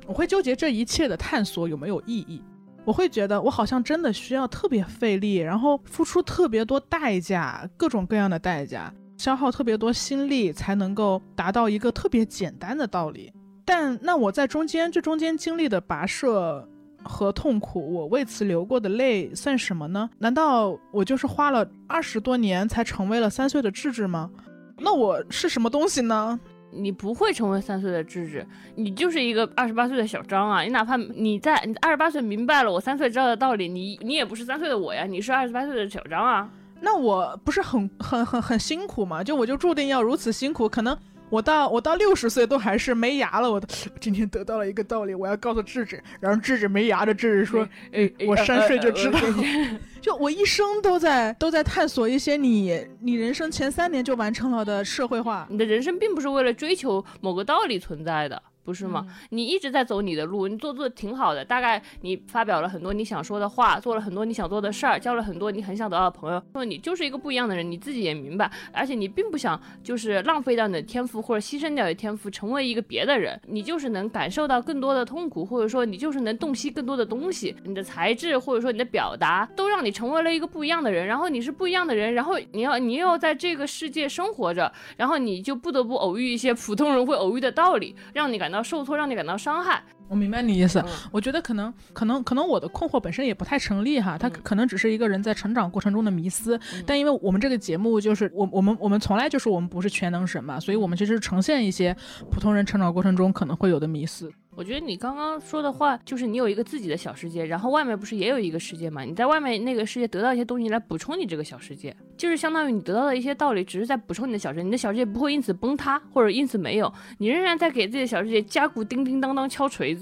[0.05, 2.41] 我会纠结这一切的探索有没有意义。
[2.85, 13.33] 我会觉得我好像真的需要特别费力，然后付出特别多代价，各种各样的代价，消耗特别多心力，才能够达到一个特别简单的道理。
[13.65, 16.65] 但那我在中间这中间经历的跋涉
[17.03, 20.09] 和痛苦，我为此流过的泪算什么呢？
[20.19, 24.29] 难道我就是花了二十多年才成为了三岁的智智吗？
[24.77, 26.39] 那我是什么东西呢？
[26.69, 30.61] 你不会成为三岁的智智，你就是一个二十八岁的小张啊！
[30.61, 36.49] 你哪怕你在你二十八岁明白了我三岁知道的道理，你你也不是三岁的我呀，你是二十八岁的小张啊！
[36.81, 39.23] 那我不是很很很很辛苦吗？
[39.23, 40.97] 就我就注定要如此辛苦，可能
[41.29, 43.51] 我到我到六十岁都还是没牙了。
[43.51, 43.67] 我的
[43.99, 49.19] 今天得到了一个道理，我要告诉智智，然后智智没牙的智智说：“哎，我三岁就知道。
[49.99, 55.45] ”就我一生都在都在探索一些你你人生前三年就完成了的社会化。
[55.49, 58.41] 你的人生并不是为了追求某个道理存在的。
[58.67, 59.07] 不是吗？
[59.29, 61.45] 你一直在走你的路，你做做的挺好的。
[61.45, 66.43] 大概你发表了很多你想说的话，做了很多你想做的事儿，交了很多你很想得到的朋友。
[66.51, 73.39] 说你就是一个不一样的人，你自己也明白，而且你并不想就是浪费掉你的天赋或者牺牲掉你的天赋，成为一个别的人。
[73.47, 77.55] 你就是能感受到更多的痛苦，或者说你就是能洞悉更多的东西。
[77.63, 81.07] 你的才智或者说你的表达，都让你成为了一个不一样的人。
[81.07, 88.56] 然后你是不一样的人，然后你要你又要在这个世界生活着，然后你就不得不偶遇一些普通人会偶遇的道理，让你感到。
[88.61, 90.79] 受挫让你感到伤害，我明白你意思。
[90.79, 96.57] 嗯、我觉得可能可能可能我的困惑本身也不太成立哈，它可能只是一个人在成长过程中的迷思。
[96.73, 101.95] 嗯、但因为我们这个节目就是我我们我们从来就是我们不是全能神嘛，所以我们其实呈现一些
[102.31, 104.31] 普通人成长过程中可能会有的迷思。
[104.55, 109.03] 我觉得你刚刚说的话，就是你有一个自己的小世界，然后外面不是也有一个世界嘛？
[109.03, 119.96] 你在外面那个世界得到一些东西来补充你这个小世界，就是相当于你得到的一些道理，只是在补充你的小世界，你的小世界不会因此崩塌或者因此没有，你仍然在给自己的小世界加固叮叮当当敲锤子。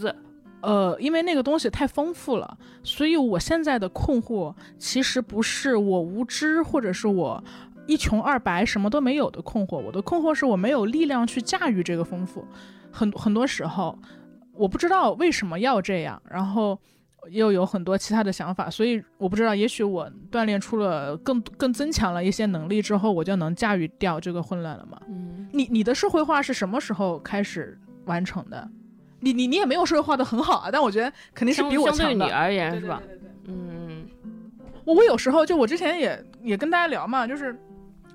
[0.61, 7.43] 呃，因为那个东西太丰富了，所以我现在的困惑其实不是我无知或者是我
[7.87, 12.45] 一穷二白什么都没有的困惑，我的困惑是我没有力量去驾驭这个丰富，
[12.91, 13.97] 很很多时候。
[14.57, 16.79] 我不知道为什么要这样，然后
[17.29, 24.97] 又有很多其他的想法，所以我不知道，也许我锻炼出了更更增强了一些能力之后，我就能驾驭掉这个混乱了吗？
[25.09, 28.65] 嗯，你你的社会化是什么时候开始完成的？
[29.25, 32.03] 你你你也没有社会化的很好啊，但我觉得肯定是比我强的。
[32.03, 33.01] 相对你而言是吧？
[33.05, 34.07] 对对对对嗯，
[34.85, 37.59] 我我有时候就我之前也也跟大家聊嘛，就是。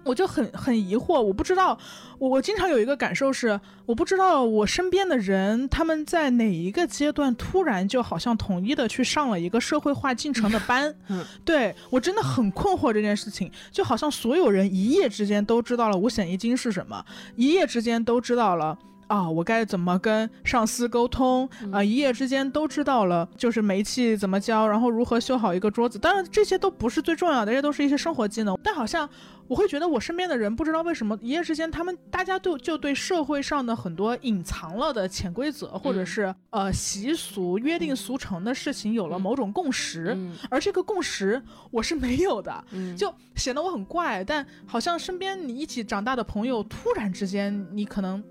[0.03, 1.79] 我就很很疑惑，我不知道，
[2.19, 17.05] 我我经常有一个感受是，我不知道我身边的人他们在哪一个阶段突然就好像统一的去上了一个社会化进程的班，嗯， 对我真的很困惑这件事情，就好像所有人一夜之间都知道了五险一金是什么，
[17.37, 18.79] 一夜之间都知道了。
[19.11, 21.83] 啊，我该怎么跟上司沟通啊？
[21.83, 25.99] 一夜之间都知道了，就是煤气怎么交，然后如何修好一个桌子。
[25.99, 28.57] 当然，这些都不是最重要的，这些都是一些生活技能。
[28.63, 29.11] 但好像
[29.49, 41.43] 我会觉得，我身边的人不知道为什么一夜之间，他们大家都就对社会上的很多隐藏了的潜规则，或者是呃习俗、约定俗成的事情有了某种共识，嗯而这个共识
[41.73, 44.23] 我是没有的，嗯 就显得我很怪。
[44.23, 48.23] 但好像身边你一起长大的朋友，突然之间你可能。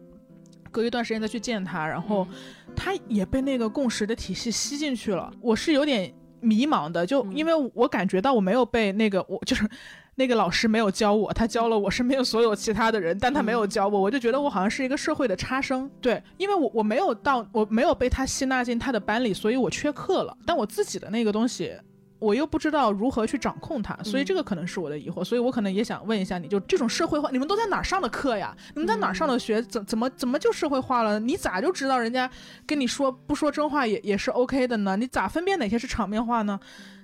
[0.72, 2.28] 隔一段时间再去见他，然后
[2.76, 5.32] 他也被那个共识的体系吸进去了。
[5.42, 9.68] 我是有点迷茫的，就因为我感觉到我没有被那个，我就是
[10.16, 15.90] 那个老师没有教我，他教了我身边所有其他的人，但他没有教我，我就觉得我好像是一个社会的差生。
[16.00, 20.38] 对，因为我我没有到，我没有被他吸纳进他的班里，所以我缺课了。
[20.46, 21.74] 但我自己的那个东西。
[22.20, 28.56] 我又不知道如何去掌控它，所以这个可能是我的疑惑，所以我可能也想问一下你，就这种社会化，你们都在哪儿上的课呀？
[28.76, 29.62] 你们在哪儿上的学？
[29.64, 31.20] 怎怎么怎么就社会化了？
[31.20, 32.30] 你咋就知道人家
[32.66, 34.98] 跟你说不说真话也也是 OK 的呢？
[34.98, 36.60] 你咋分辨哪些是场面话呢？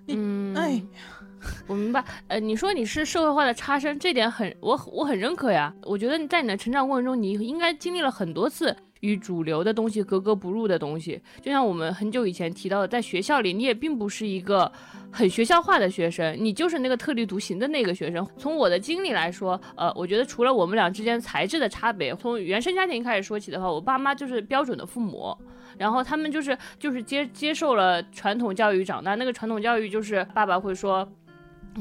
[0.05, 0.83] 你嗯，哎，
[1.67, 5.73] 我明白，呃，你说你是社会化的差生，这点很我我很认可呀。
[5.83, 8.75] 我觉得你在你的成长过程中，你应该经历了很多次
[9.05, 11.21] 与主流的东西格格不入的东西。
[11.41, 14.71] 就像我们很久以前提到的，在学校里，你也并不是一个
[15.11, 18.27] 很学校化的学生，你就是那个特立独行的那个学生。
[18.37, 25.37] 从我的经历来说，呃，我觉得除了我们俩之间材质的差别，从原生家庭开始说起的话，我爸妈就是标准的父母。
[25.77, 31.07] 然后他们就是就是接接受了传统教育长大，那个传统教育就是爸爸会说。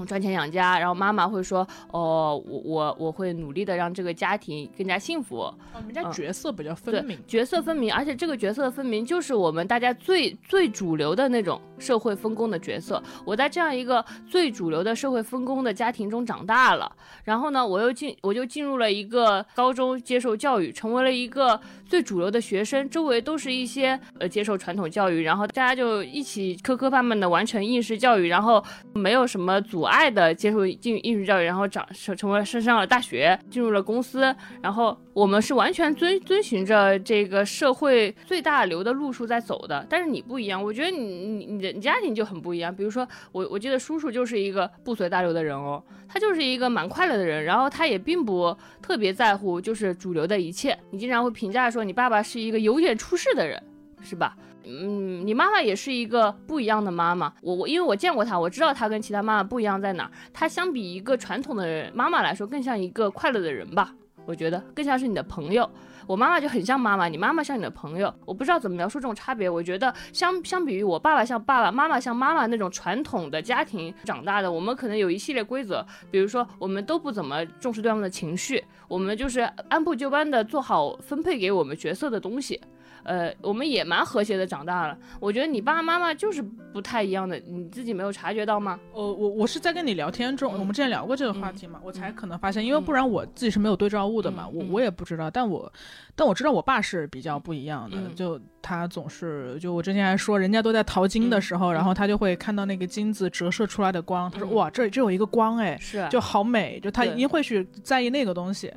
[0.02, 13.02] 赚钱养家，然后妈妈会说：“哦，我我我会努力的让这个家庭更加幸福。”我们家角色比较分明，角色分明，而且这个角色分明就是我们大家最最主流的那种社会分工的角色。
[13.26, 16.90] 我在这样一个最主流的社会分工的家庭中长大了，
[17.24, 28.64] 然后呢，我又进我就进入了一个高中接受教育，成为了一个最主流的学生，周围都是一些呃接受传统教育，然后大家就一起磕磕绊绊的完成应试教育，然后
[28.94, 29.83] 没有什么阻。
[29.84, 39.86] 爱的接受进应试教育，然后长成成为升上了大学，进入了公司，然后我们是完全遵遵循着这个社会最大流的路数在走的。
[39.88, 42.74] 但是你不一样，我觉得你你你的家庭就很不一样。
[42.74, 50.76] 比如说我我记得叔叔就是一个不随大流的人哦，他就是一个蛮快乐的人，然后他也并不特别在乎就是主流的一切。
[50.90, 53.62] 你经常会评价说你爸爸是一个有点出世的人，
[54.02, 54.36] 是吧？
[54.66, 57.32] 嗯，你妈妈也是一个不一样的妈妈。
[57.42, 60.10] 我我因为我见过她，我知道她跟其他妈妈不一样在哪儿。
[60.32, 63.94] 她相比一个传统的妈妈来说，更像一个快乐的人吧？
[64.26, 65.68] 我觉得更像是你的朋友。
[66.06, 68.12] 我妈妈就很像妈妈，你妈妈像你的朋友。
[68.26, 69.48] 我不知道怎么描述这种差别。
[69.48, 82.60] 我觉得相相比于我爸爸像爸爸妈妈像妈妈那种传统的家庭长大的，我们可能有一系列规则，比如说我们都不怎么重视对方的情绪，我们就是按部就班的做好分配给我们角色的东西。
[83.04, 84.98] 呃，我们也蛮和谐的长大了。
[85.20, 88.78] 我觉得你爸爸妈妈就是不太一样的，你自己没有察觉到吗？
[88.92, 95.30] 呃，我我是在跟你聊天中，我们之前聊过这个话题嘛，我才可能发现，因为不然我自己是没有对照物的嘛，我我也不知道。
[95.30, 95.70] 但我
[96.16, 108.72] 但我知道我爸是比较不一样的，就他总是就我之前还说，人家都在淘金的时候，然后他就会看到那个金子折射出来的光，他说哇，这这有一个光哎，是就好美，就他一定会去在意那个东西。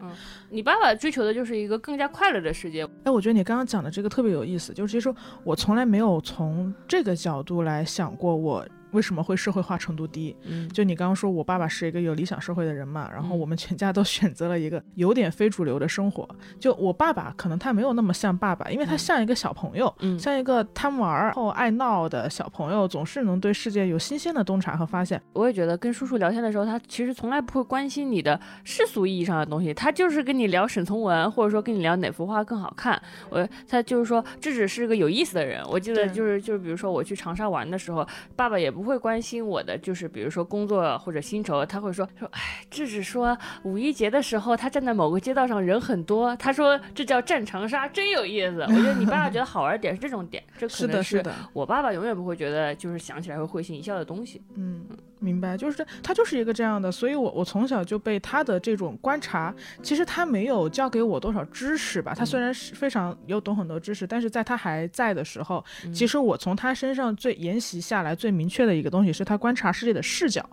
[0.49, 2.87] 你爸爸追求的就是一个更加快乐的世界。
[3.03, 5.13] 哎，我觉得你刚刚讲的这个特别有意思，就是其实
[5.43, 8.65] 我从来没有从这个角度来想过我。
[8.91, 10.35] 为什么会社会化程度低？
[10.43, 16.27] 嗯，就你刚刚说，我爸爸是一个有理想社会的人嘛，然后我们全家都选择了一个有点非主流的生活。
[16.59, 25.21] 就我爸爸可能他没有那么像爸爸，因为他像一个小朋友，像一个贪玩后爱闹的小朋友，总是能对世界有新鲜的洞察和发现。
[25.33, 33.01] 我也觉得跟叔叔聊天的时候，他其实从来不会关心你的世俗意义上的东西，他就是跟你聊沈从文，或者说跟你聊哪幅画更好看。
[33.29, 35.63] 我他就是说，智智是个有意思的人。
[35.69, 48.61] 我记得就是就是比如说我去长沙玩的时候，爸爸也不会关心我的，就是比如说工作或者薪酬，他会说说，哎，智智说五一节的时候，他站在某个街道上人很多，他说这叫战长沙，真有意思。
[48.61, 51.23] 我觉得你爸爸觉得好玩点是这种点，这可能是
[51.53, 54.41] 我爸爸永远不会觉得就是想起来会会心一笑的东西。
[54.55, 54.85] 嗯。
[55.19, 62.13] 明白，就是他就是一个这样的，所以我我从小就被他的这种观察，其实他没有教给我多少知识吧。
[62.15, 65.63] 他虽然是非常有懂很多知识，但是在他还在的时候，
[65.93, 70.47] 其实我从他身上最沿袭下来最明确的一个东西是他观察世界的视角，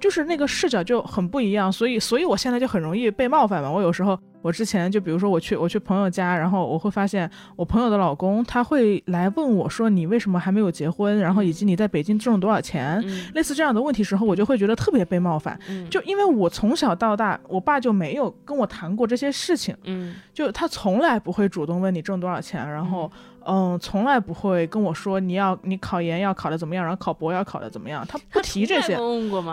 [0.00, 1.70] 就是那个视角就很不一样。
[1.72, 3.70] 所以，所以我现在就很容易被冒犯嘛。
[3.70, 4.18] 我有时候。
[4.46, 13.02] 我之前就比如说我去我去朋友家，然后我会发现我朋友的老公他会来问我说你为什么还没有结婚，然后以及你在北京挣多少钱，
[13.34, 15.58] 类似这样的问题时候，我就会觉得特别被冒犯。
[15.90, 23.10] 就因为我从小到大，我爸就没有跟我谈过这些事情，嗯，就他从来不会主动问你挣多少钱，然后。
[23.12, 23.35] 嗯，
[23.80, 28.96] 从来不会跟我说你要你考研要考的怎么样，然后考博要考的怎么样，他不提这些，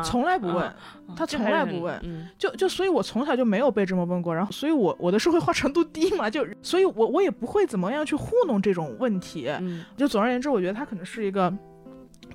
[0.03, 0.73] 从来不问，
[1.15, 1.99] 他从来不问，
[2.37, 9.49] 就就所以，我从小就没有被这么问过，然后，所以我我的社会化程度低嘛，就所以，我我也不会怎么样去糊弄这种问题，
[9.95, 11.53] 就总而言之，我觉得他可能是一个。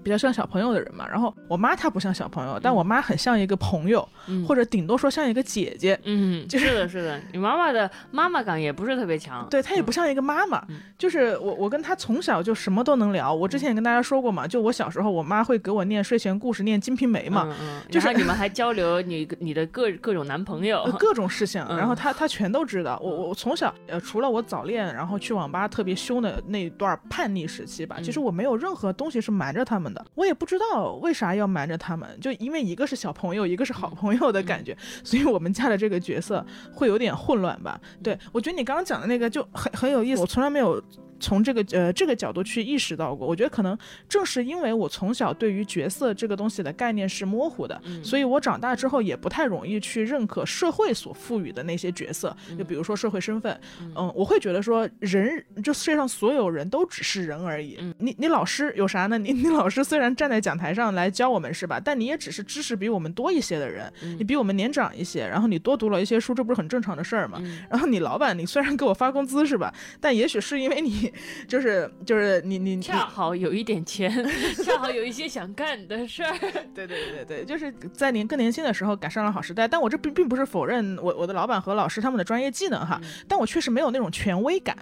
[0.03, 4.07] 比较像小朋友的人嘛，然后我妈她不像小朋友，但我妈很像一个朋友，
[4.47, 5.99] 或者顶多说像一个姐姐。
[6.05, 9.47] 嗯， 就是的，是的，你妈妈的妈妈感也不是特别强。
[9.51, 10.63] 对她也不像一个妈妈，
[10.97, 13.33] 就是我我跟她从小就什么都能聊。
[13.33, 17.45] 我之前也跟大家说过嘛，就我小时候，我妈会给我念睡前故事，念《金瓶梅》嘛。
[17.49, 17.83] 嗯嗯。
[17.91, 22.99] 就是你们还交流你你的各各种男朋友，各种事情，然后她她全都知道。
[23.03, 30.95] 我我从小呃，除了我早恋，然后去网吧特别凶的那段叛逆时期吧，其实我没有任何东西是瞒着他们的，我也不知道。
[31.03, 32.09] 为啥要瞒着他们？
[32.21, 37.81] 就因为一个是小朋友，一个是好朋友的感觉，所以我们家的这个角色会有点混乱吧？
[38.03, 40.83] 对我觉得你刚刚讲的那个就很很有意思，我从来没有
[41.21, 43.27] 从这个呃这个角度去意识到过。
[43.27, 43.77] 我觉得可能
[44.09, 52.35] 正是因为我从小对于角色这个东西的概念是模糊的，所以我长大之后也不太容易去认可社会所赋予的那些角色。
[52.59, 57.79] 就比如说社会身份，嗯，我会觉得说人这世界上所有人都只是人而已。
[57.99, 59.19] 你你老师有啥呢？
[59.19, 61.81] 你你老师虽然站在讲台上来教我们是吧？
[61.85, 67.43] 但你也只是知识比我们多一些的人，你比我们年长一些，然后你多读了一些书，这不是很正常的事儿吗？
[67.69, 69.73] 然后你老板，你虽然给我发工资是吧？
[70.01, 71.08] 但也许是因为你
[71.47, 74.11] 就是就是你你恰好有一点钱，
[74.65, 76.37] 恰好有一些想干的事儿。
[76.75, 79.67] 对对对对对，就是在您更年轻的时候赶上了好时代。
[79.67, 84.77] 但我这并并不是否认我我的老板和老师他们的专业技能哈，但我确实没有那种权威感。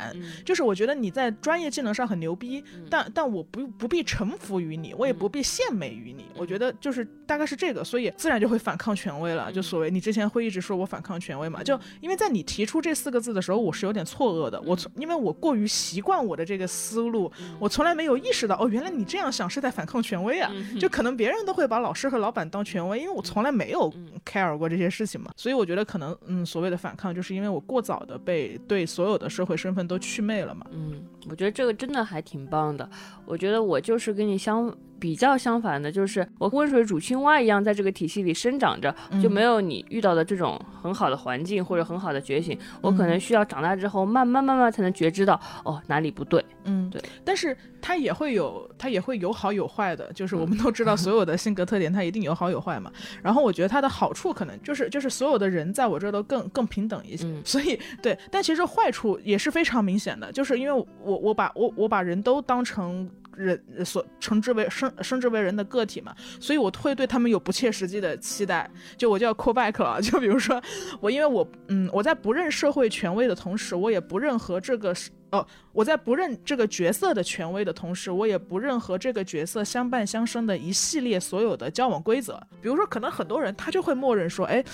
[0.44, 6.26] 就是我觉得你在专业技能上很牛逼，但但我不不必臣服于你，我也不必献媚于你。
[6.36, 9.50] 我觉得就是大概是这个，所以自然就会反抗权威了。
[9.52, 11.62] 就所谓你之前会一直说我反抗权威嘛？
[11.62, 14.60] 就因为在你提出这四个字的时候，我是有点错愕的。
[14.62, 20.52] 我从因为我过于习惯我的这个思路，我从来没有意识到哦，原来你这样想是在反抗权威啊。
[20.78, 23.92] 就可能别人都会把老师和老板当权威，因为我从来没有
[24.24, 25.30] care 过这些事情嘛。
[25.36, 30.66] 所以我觉得可能嗯，所谓的反抗，就是因为我过早的被对所有的社会身份都祛魅了嘛。
[30.72, 32.88] 嗯，我觉得这个真的还挺棒的。
[33.24, 34.74] 我觉得我就是跟你相。
[34.98, 42.58] 比较相反的，就是我温水煮青蛙一样，在这个体系里生长着，就没有你遇到的这种很好的环境或者很好的觉醒。
[42.80, 46.42] 我可能需要长大之后，慢慢慢慢才能觉知到，哦，哪里不对。
[46.64, 46.98] 嗯，对。
[47.22, 50.10] 但是它也会有，它也会有好有坏的。
[50.14, 52.90] 就是我们都知道， 所有的性格特点它一定有好有坏嘛。
[53.22, 57.26] 然后我觉得它的好处可能就是，就是所有的人在我这儿都更更平等一些。
[57.44, 63.08] 所以对，但其实坏处也是非常明显的，就是因为我我把我我把人都当成。
[63.36, 68.68] 人所称之为生生之为人的个体嘛，所以我会对他们有不切实际的期待。
[68.96, 70.60] 就我就要 call back 了， 就比如说
[71.00, 75.10] 我，因为我嗯，我在不认社会权威的同时，我也不认和这个是。
[75.32, 82.40] 哦，我在不认这个角色的权威的同时，我也不认和这个角色相伴相生的一系列所有的交往规则。
[82.62, 84.64] 比如说，可能很多人他就会默认说，哎，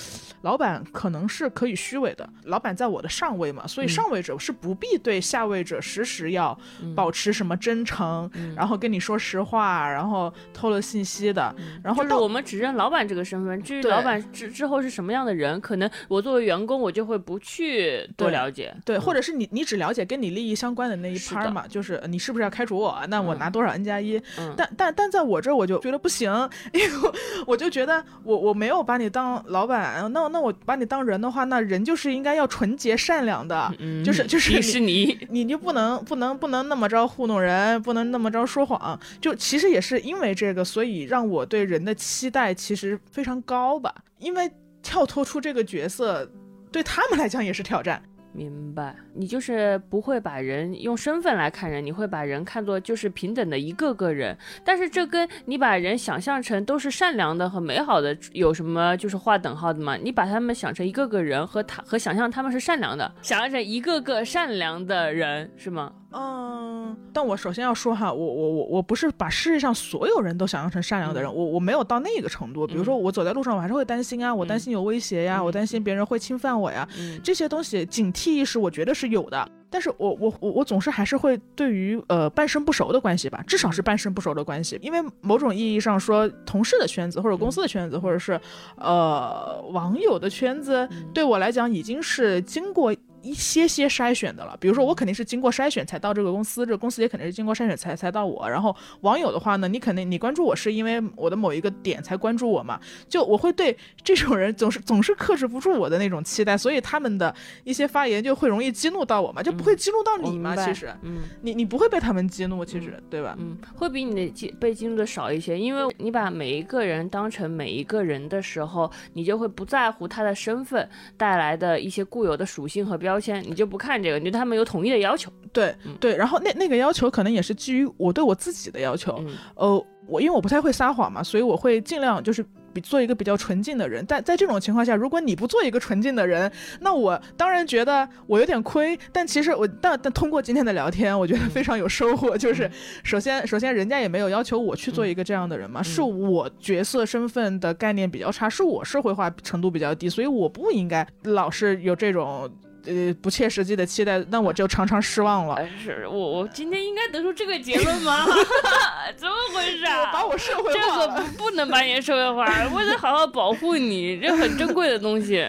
[0.43, 6.57] 老板可能是可以虚伪的，老板在我的上位嘛，所以上位者是不必对下位者时时要
[6.95, 11.55] 保持什么真诚，然后跟你说实话，然后偷了信息的。
[11.83, 18.75] 然后就是我们只认老板这个身份，至于老板之之后是什么样的人，可能我作为员工，我就会不去多了解。
[18.85, 22.99] 对，或者是你你只了解跟你利利益相关的那一趴嘛，就是你是不是要开除我？
[23.09, 24.21] 那我拿多少 N 加一？
[24.57, 26.29] 但但但在我这我就觉得不行，
[26.75, 27.11] 因为
[27.47, 33.73] 我就觉得我我没有把你当老板，那那我把你当人的话，那人就是应该要纯洁善良的，
[34.05, 38.99] 就是就是是你你就不能不能不能那么着糊弄人，不能那么着说谎。
[39.21, 43.95] 就其实也是因为这个，所以让我对人的期待其实非常高吧。
[44.19, 44.51] 因为
[44.83, 46.31] 跳脱出这个角色，
[46.71, 48.03] 对他们来讲也是挑战。
[48.35, 54.35] 明白，你就是不会把人用身份来看人，你会把人看作就是平等的一个个人。
[54.65, 59.97] 但是这跟你把人想象成都是善良的和美好的有什么就是划等号的吗？
[59.97, 65.93] 你把他们想成一个个人和他和想象他们是善良的，想象成一个个善良的人是吗？
[66.13, 72.67] 嗯，但我首先要说哈，我我我我不是把世界上所有人都想象成善良的人，我我没有到那个程度。
[72.67, 76.87] 比如说我走在路上，我还是会担心啊，我担心有威胁呀，我担心别人会侵犯我呀，
[77.23, 79.49] 这些东西警惕意识我觉得是有的。
[79.71, 88.39] 但是我我我我总是还是会对于呃半生不熟的关系吧，至少是半生不熟的关系，因为某种意义上说，同事的圈子或者公司的圈子，或者是
[88.77, 92.95] 呃网友的圈子，对我来讲已经是经过。
[93.23, 98.49] 一些些筛选的了，比如说我肯定是经过筛选才到这个公司，这个公司也肯定是经过筛选才才到我。
[98.49, 110.57] 然后网友的话呢，你肯定你关注我是因为我的某一个点才关注我嘛， 就我会对这种人总是总是克制不住我的那种期待，所以他们的一些发言就会容易激怒到我嘛，就不会激怒到你嘛。
[110.57, 113.37] 其实，嗯，你你不会被他们激怒，其实对吧？
[113.39, 123.12] 嗯，会比你的激被激怒的少一些，因为你把每一个人当成每一个人的时候，你就会不在乎他的身份带来的一些固有的属性和标。
[123.13, 125.31] 标签你就不看这个，你对他们有统一的要求。
[125.53, 129.23] 对对，然后那那个要求可能也是基于我对我自己的要求。
[129.55, 132.43] 呃，我因为我不太会撒谎嘛，所以我会尽量就是
[132.73, 134.03] 比做一个比较纯净的人。
[134.09, 136.51] 但在这种情况下，如果你不做一个纯净的人，
[136.81, 138.99] 那我当然觉得我有点亏。
[139.13, 142.35] 但其实我但但通过今天的聊天，我觉得非常有收获。
[142.39, 142.71] 就是
[143.05, 152.51] 首先首先人家也没有要求我去做一个这样的人嘛，是我角色身份的概念比较差，是我社会化程度比较低，所以我不应该老是有这种。
[152.87, 155.59] 呃，不切实际的期待，那我就常常失望了。
[155.83, 158.27] 是我，我今天应该得出这个结论吗？
[159.17, 160.11] 怎么回事啊？
[160.13, 160.73] 把我社会化？
[160.73, 165.47] 这个不不能把你社会化，我得好好保护你，这很珍贵的东西。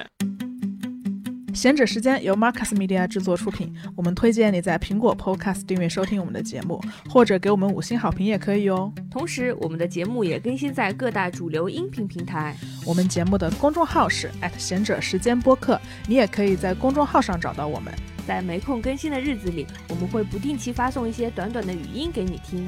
[1.53, 8.91] 闲者时间由 Marcus Media 制作出品，我们推荐你在苹果 Podcast 订阅收听我们的节目，或者给我们五星好评也可以哦。
[9.11, 12.55] 同时，我们的节目也更新在各大主流音频平台。
[12.85, 17.93] 我们节目的公众号是闲者时间播客，你也可以在公众号上找到我们。
[18.25, 22.67] 在没空更新的日子里，我们会不定期发送一些短短的语音给你听。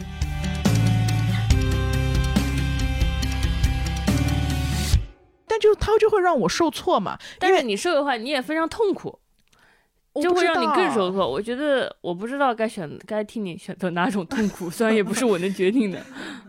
[5.55, 9.17] 但就他就会让我受挫嘛，但是你受的话，你也非常痛苦，
[10.21, 11.25] 就会让你更受挫。
[11.25, 16.05] 我觉得我不知道该选该替你选择哪种痛苦， 虽然也不是我能决定的。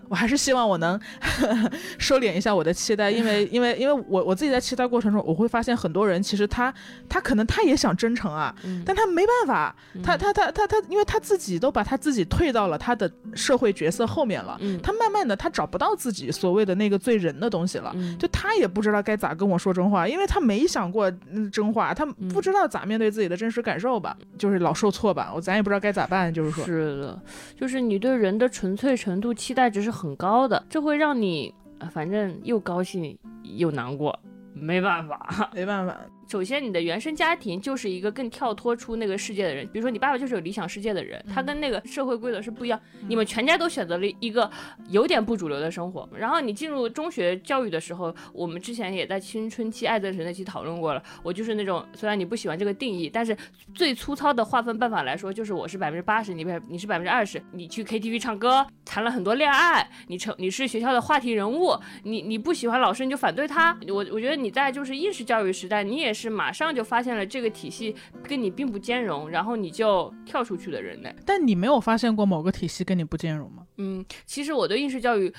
[0.08, 0.98] 我还是希望我能
[1.98, 6.72] 收敛一下我的期待，因为因为因为我我自己在期待过程中，我会发现很多人其实他
[7.08, 8.54] 他可能他也想真诚啊，
[8.84, 21.10] 但他没办法，他他他他他，因为他自己都把他自己退到了他的社会角色后面了，他慢慢的他找不到自己所谓的那个最人的东西了，就他也不知道该咋跟我说真话，因为他没想过
[21.52, 27.20] 真话，他不知道咋面对自己的真实感受吧，就是老受挫吧，我咱也不知道该咋办，就是说，是的，
[27.58, 29.95] 就是你对人的纯粹程度期待只是。
[29.96, 31.52] 很高的，这会让你，
[31.90, 34.16] 反正又高兴又难过，
[34.52, 35.96] 没办法， 没办法。
[36.28, 39.64] 首先，你的原生家庭就是一个更跳脱出那个世界的人。
[39.72, 42.80] 比如说，你爸爸就是有理想世界的人，他跟那个社会规则是不一样。
[43.08, 44.50] 你们全家都选择了一个
[44.88, 46.08] 有点不主流的生活。
[46.16, 51.02] 然后你进入中学教育的时候，我们之前也在青春期爱憎神那期讨论过了。
[51.22, 53.36] 我就是那种，虽然你不喜欢这个定义，但是
[53.74, 57.40] 最粗糙的划分办法来说，就是我是百分之八十，你百你是百分之二十。
[57.52, 63.78] 你去 KTV 唱歌，谈了很多恋爱，你成你是学校的话题人物，你你不喜欢老师你就反对他。
[63.88, 71.14] 我我觉得你在就是应试教育时代，你也是马上就发现了这个体系跟你并不兼容，然后你就跳出去的人类。
[71.24, 73.62] 但你没有发现过某个体系跟你不兼容吗？
[73.76, 75.32] 嗯，其实我对应试教育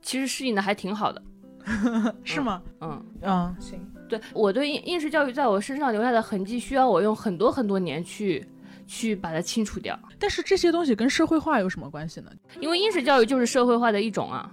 [0.00, 1.22] 其实适应的还挺好的，
[2.24, 2.62] 是吗？
[2.80, 3.84] 嗯嗯，行。
[4.08, 8.44] 对我对应应试教育在我身上留下的痕迹，需要我用很多很多年去
[8.86, 9.98] 去把它清除掉。
[10.18, 12.30] 但是这些东西跟社会化有什么关系呢？
[12.60, 14.52] 因为应试教育就是社会化的一种啊。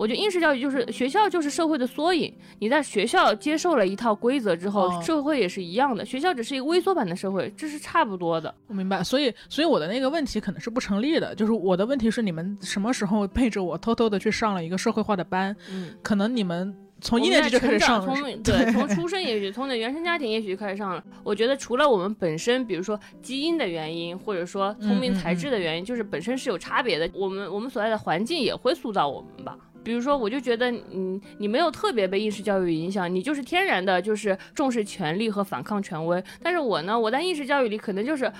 [0.00, 2.34] 我觉得应试教育就是学校就是社会的缩影。
[2.58, 6.02] 你在学校接受了一套规则之后，社会也是一样的。
[6.06, 8.54] 学校只是一个微缩版的社会，这是差不多的。
[8.68, 11.34] 我明白，所以所以我的那个问题可能是不成立的。
[11.34, 15.54] 就是我的问题是，你们什么时候背着我偷偷的去上了一个社会化的班？
[15.70, 21.04] 嗯，可能你们从一年级就开始上， 从对，从出生也许从你的原生家庭也许就开始上了。
[21.22, 27.10] 我觉得除了我们本身，比如说基因的原因，或者说聪明才智的原因，就是本身是有差别的。
[27.12, 29.58] 我们我们所在的环境也会塑造我们吧。
[29.82, 36.22] 比如说，我就觉得，嗯，你没有特别被应试教育影响，你就是天然的，就是重视权力和反抗权威。
[36.42, 38.30] 但是我呢，我在应试教育里可能就是。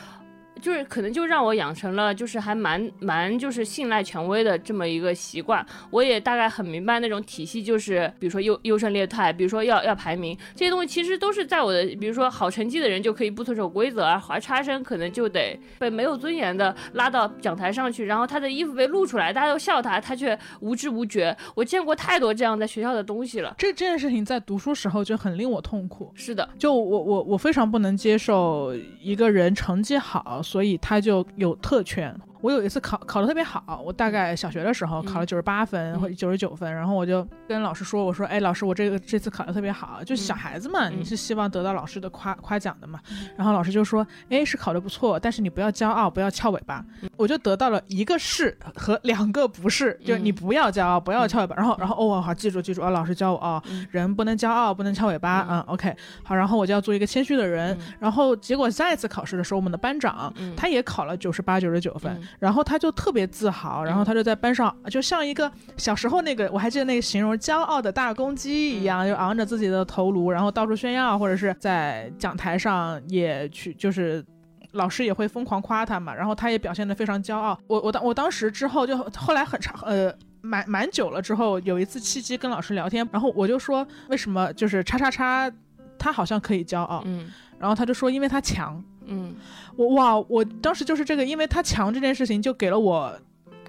[0.60, 5.64] 就是可能就让我养成了就是还蛮蛮就是信赖权威的这么一个习惯。
[5.90, 21.36] 我也大概很明白那种体系，就是比如说优优胜劣汰，比如说要要排名这些东西，其实都是在我的，比如说好成绩的人就可以不遵守规则啊，而差生可能就得被没有尊严的拉到讲台上去，然后他的衣服被露出来，大家都笑他，他却无知无觉。
[21.54, 23.54] 我见过太多这样在学校的东西了。
[23.56, 26.12] 这这件事情在读书时候就很令我痛苦。
[26.14, 30.42] 是的，就我我我非常不能接受一个人成绩好。
[30.50, 32.12] 所以他就有特权。
[32.40, 42.98] 我有一次考考的特别好，我大概小学的时候考了九十八分或九十九分，然后我就跟老师说：“我说，哎，老师，我这个这次考的特别好，就小孩子嘛，你是希望得到老师的夸夸奖的嘛。”
[43.36, 46.84] 然后老师就说：“哎，是考的不错，但是你不要骄傲，不要翘尾巴。”
[47.16, 51.54] 我就得到了一个是和两个不是，就是你不要骄傲，不要翘尾巴。
[51.56, 55.46] 然后，然后哦，好，记住记住啊，老师教我啊，人不能骄傲，不能翘尾巴。
[55.50, 57.76] 嗯，OK，好，然后我就要做一个谦虚的人。
[57.98, 62.18] 然后结果下一次考试的时候，我们的班长他也考了九十八、九十九分。
[62.38, 74.24] 然后他就特别自豪，然后他就在班上，就像一个小时候那个，我还记得那个形容，骄傲的大公鸡一样，就昂着自己的头颅，然后到处炫耀，或者是在讲台上也去，就是
[74.72, 77.58] 老师也会疯狂夸他嘛，然后他也表现得非常骄傲。
[77.66, 85.50] 我我当我当时之后就后来很长，呃，蛮蛮久了之后，有一次契机跟老师聊天，然后我就说为什么就是叉叉叉，
[85.98, 88.82] 他好像可以骄傲，嗯，然后他就说因为他强。
[89.06, 89.34] 嗯，
[89.76, 93.12] 我哇，我当时就是这个，因为他强这件事情，就给了我，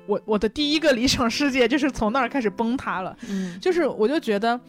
[0.06, 3.18] 我我的第一个理想世界，就是从那儿开始崩塌了。
[3.30, 4.60] 嗯，就是我就觉得。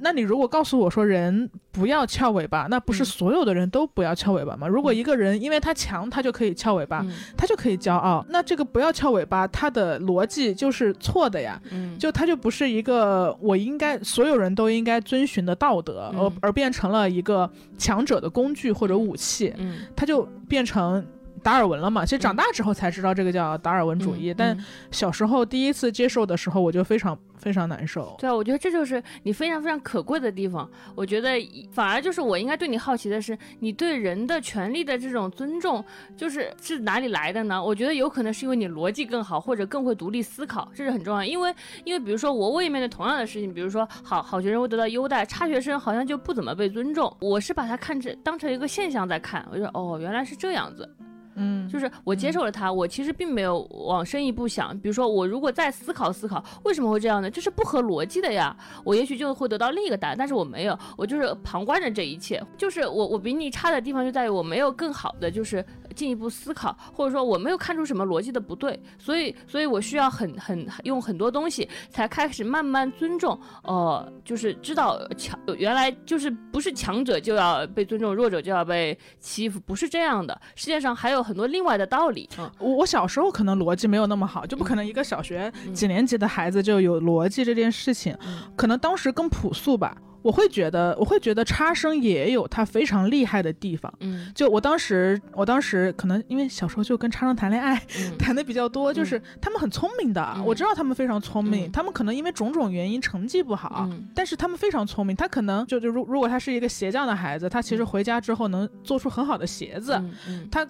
[0.00, 4.66] 那你如果告诉我说人不要翘尾巴，那不是所有的人都不要翘尾巴吗？
[4.66, 7.04] 如果一个人因为他强，他就可以翘尾巴，
[7.36, 11.60] 他就可以骄傲，那这个不要翘尾巴，他的逻辑就是错的呀。
[11.70, 19.52] 嗯，就他就不是一个我应该所有人都应该遵循的道德，而而变成了一个强者的工具或者武器。
[19.56, 21.04] 嗯，他就变成。
[21.46, 22.04] 达尔文了嘛。
[22.04, 24.58] 其实长大之后才知道这个叫达尔文主义，但
[24.90, 28.16] 小时候第一次接受的时候，我就非常非常难受。
[28.18, 30.68] 对啊，我觉得这就是你非常非常可贵的地方。
[30.96, 31.38] 我觉得
[31.70, 35.84] 反而就是我应该对你好奇的是，你对人的权利的这种尊重，
[36.16, 37.62] 就是是哪里来的呢？
[37.62, 41.22] 我觉得有可能是因为你逻辑更好，或者更会独立思考，这是很重要。
[41.22, 47.16] 因为因为比如说我我也面对同样的事情，比如说好好学生会得到优待，差学生好像就不怎么被尊重。
[47.20, 50.92] 我是把它看成当成一个现象在看，我就哦原来是这样子。
[51.36, 54.76] 嗯，就是我接受了他，我其实并没有往深一步想。
[54.80, 57.30] 比如说，我如果再思考思考，为什么会这样呢？
[57.30, 58.56] 这是不合逻辑的呀。
[58.84, 62.42] 我也许就会得到另一个答案，但是我没有，我就是旁观着这一切。
[62.56, 65.64] 就是我我比你差的地方就在于我没有更好的就是
[65.96, 68.80] 进一步思考，或者说我没有看出什么逻辑的不对。
[68.96, 73.36] 所以，所以我需要很很用很多东西才开始慢慢尊重。
[73.64, 80.40] 呃，就是知道强原来就是不是强者就要被尊重，弱者就要被欺负，不是这样的。
[80.54, 81.16] 世界上还有。
[81.26, 88.16] 很多另外的道理嗯，我我小时候可能逻辑没有那么好，就不可能一个小学几年级的孩子就有逻辑这件事情，
[88.54, 89.96] 可能当时更朴素吧。
[90.26, 93.92] 我会觉得，我会觉得差生也有他非常厉害的地方。
[94.00, 97.80] 嗯，就我当时，我当时可能因为小时候就跟差生谈恋爱，
[98.18, 105.14] 谈的比较多，就是他们很聪明的，我知道他们非常聪明，他们可能因为种种原因成绩不好，但是他们非常聪明。
[105.14, 110.02] 他可能就就如如果他是一个鞋匠的孩子，他其实回家之后能做出很好的鞋子，
[110.50, 110.66] 他。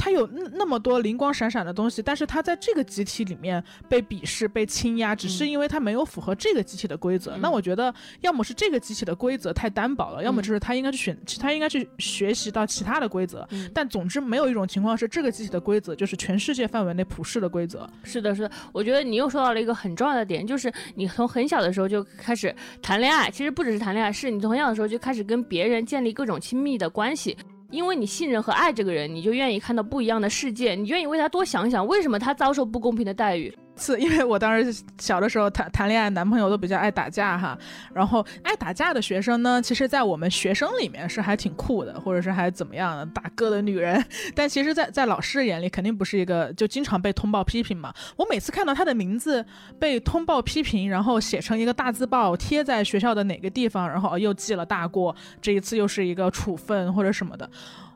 [0.00, 7.36] 他有那那么多灵光闪闪的东西，但是他在这个集体里面被鄙视、被倾压，只是因为他没有符合这个集体的规则。
[7.36, 13.46] 那我觉得，要么是这个集体的规则太单薄了，要么就是他应该去选，他应该去学习到其他的规则。
[13.74, 17.86] 但总之，没有一种情况是这个集体的规则就是全世界范围内普世的规则。
[18.02, 18.50] 是的，是的。
[18.72, 27.36] 我觉得你又说到了一个很重要的点，就是你从很小的时候就开始谈恋爱，其实不只是谈恋爱，是你从很小的时候就开始跟别人建立各种亲密的关系。
[27.70, 33.56] 因为你信任和爱这个人，你就愿意看到不一样的世界，你愿意为他多想想，为什么他遭受不公平的待遇。
[33.80, 37.58] 次因为我当时小的时候谈谈恋爱，男朋友都比较爱打架哈。
[37.94, 44.04] 然后爱打架的学生呢，其实，在我们学生里面是还挺酷的，或者是还怎么样的大哥的女人。
[44.34, 47.92] 但其实，在在老师眼里，肯定不是一个就经常被通报批评嘛。
[48.16, 49.44] 我每次看到他的名字
[49.78, 57.48] 被通报批评，然后写成一个大字报贴在学校的哪个地方，然后又记了大过，这一次又是一个处分或者什么的，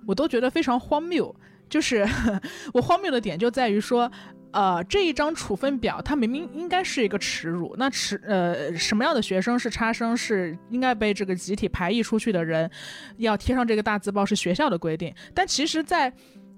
[0.06, 1.34] 我都觉得非常荒谬。
[1.74, 2.06] 就是
[2.72, 4.08] 我荒谬的点就在于说。
[4.56, 7.74] 呃，这一张处分表，它明明应该是一个耻辱。
[7.76, 12.70] 那耻呃，什么样的学生是差生，是应该被这个集体排异出去的人，
[13.16, 15.12] 要贴上这个大字报是学校的规定。
[15.34, 16.12] 但其实，在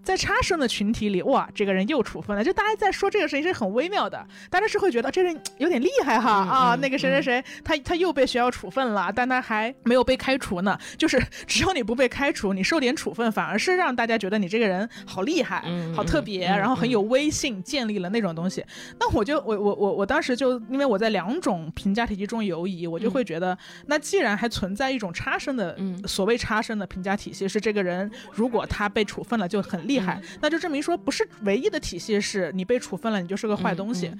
[0.06, 2.44] 在差生的群体里，哇，这个人又处分了。
[2.44, 10.78] 就大家在说这个事情是很微妙的，大家是会觉得这人有点厉害哈啊，那个谁谁谁，他他又被学校处分了，但他还没有被开除呢。
[10.96, 18.64] 就是 只要你不被开除，你受点处分，反而是让大家觉得你这个人好厉害，好特别，然后很有威信，建立了那种东西。
[19.00, 25.76] 那我就我我我我当时就因为我在两种评价体系中游移，我就会觉得，那既然还存在一种差生的
[26.06, 29.95] 所谓差生的评价体系，是这个人如果他被处分了就很厉。
[29.96, 34.12] 厉害，那就证明说不是唯一的体系，是你被处分了，你就是个坏东西。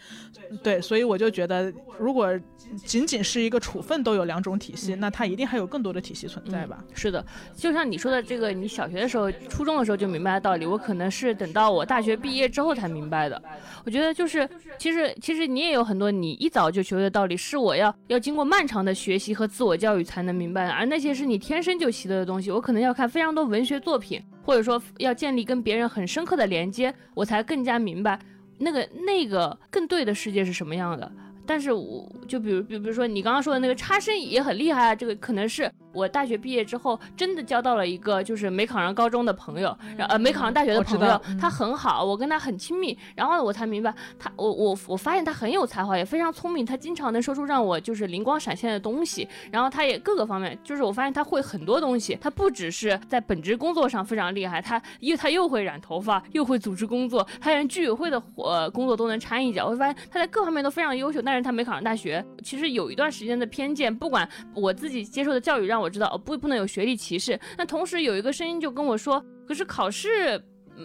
[0.62, 2.38] 对，所以我就觉得，如果
[2.84, 6.82] 仅仅是一个处分都有两种体系，那它一定还有更多的体系存在吧？
[6.94, 7.24] 是的，
[7.54, 13.40] 就像你说的这个，你小学的时候、初中的时候就明白的道理，我可能是等到我大学毕业之后才明白的。
[13.84, 14.48] 我觉得就是，
[14.78, 24.22] 其实其实你也有很多你一早就学的道理，是我要要经过漫长的学习和自我教育才能明白的，而那些是你天生就习得的东西，我可能要看非常多文学作品。
[24.46, 28.16] 或者说要建立跟别人很深刻的连接，我才更加明白
[28.58, 31.10] 那个那个更对的世界是什么样的。
[31.46, 35.70] 但是我就比如比比如说你刚刚说的那个差生也很厉害啊，这个可能是。
[35.92, 65.86] 我大学毕业之后，真的交到了一个就是没考上高中的朋友，呃，没考上大学的朋友，他很好，我跟他很亲密，然后我才明白他，我我我发现他很有才华，也非常聪明，他经常能说出让我就是灵光闪现的东西，然后他也各个方面，就是我发现他会很多东西，他不只是在本职工作上非常厉害，他又他又会染头发，又会组织工作，他连居委会的活工作都能掺一脚，我会发现他在各方面都非常优秀，但是他没考上大学，其实有一段时间的偏见，不管我自己接受的教育让我。
[65.96, 67.40] 知道哦，不不能有学历歧视。
[67.56, 70.38] 那同时有一个声音就跟我说，可是考试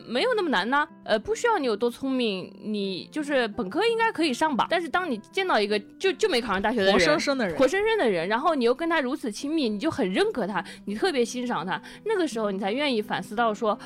[0.08, 4.68] 没有那么难呢，呃，不需要你有多聪明，你就是本科应该可以上吧。
[4.70, 13.78] 但是当你见到一个就就没考上大学的人，活生生的人，活生生的人，然后你又跟他如此亲密，你就很认可他，你特别欣赏他，那个时候你才愿意反思到说，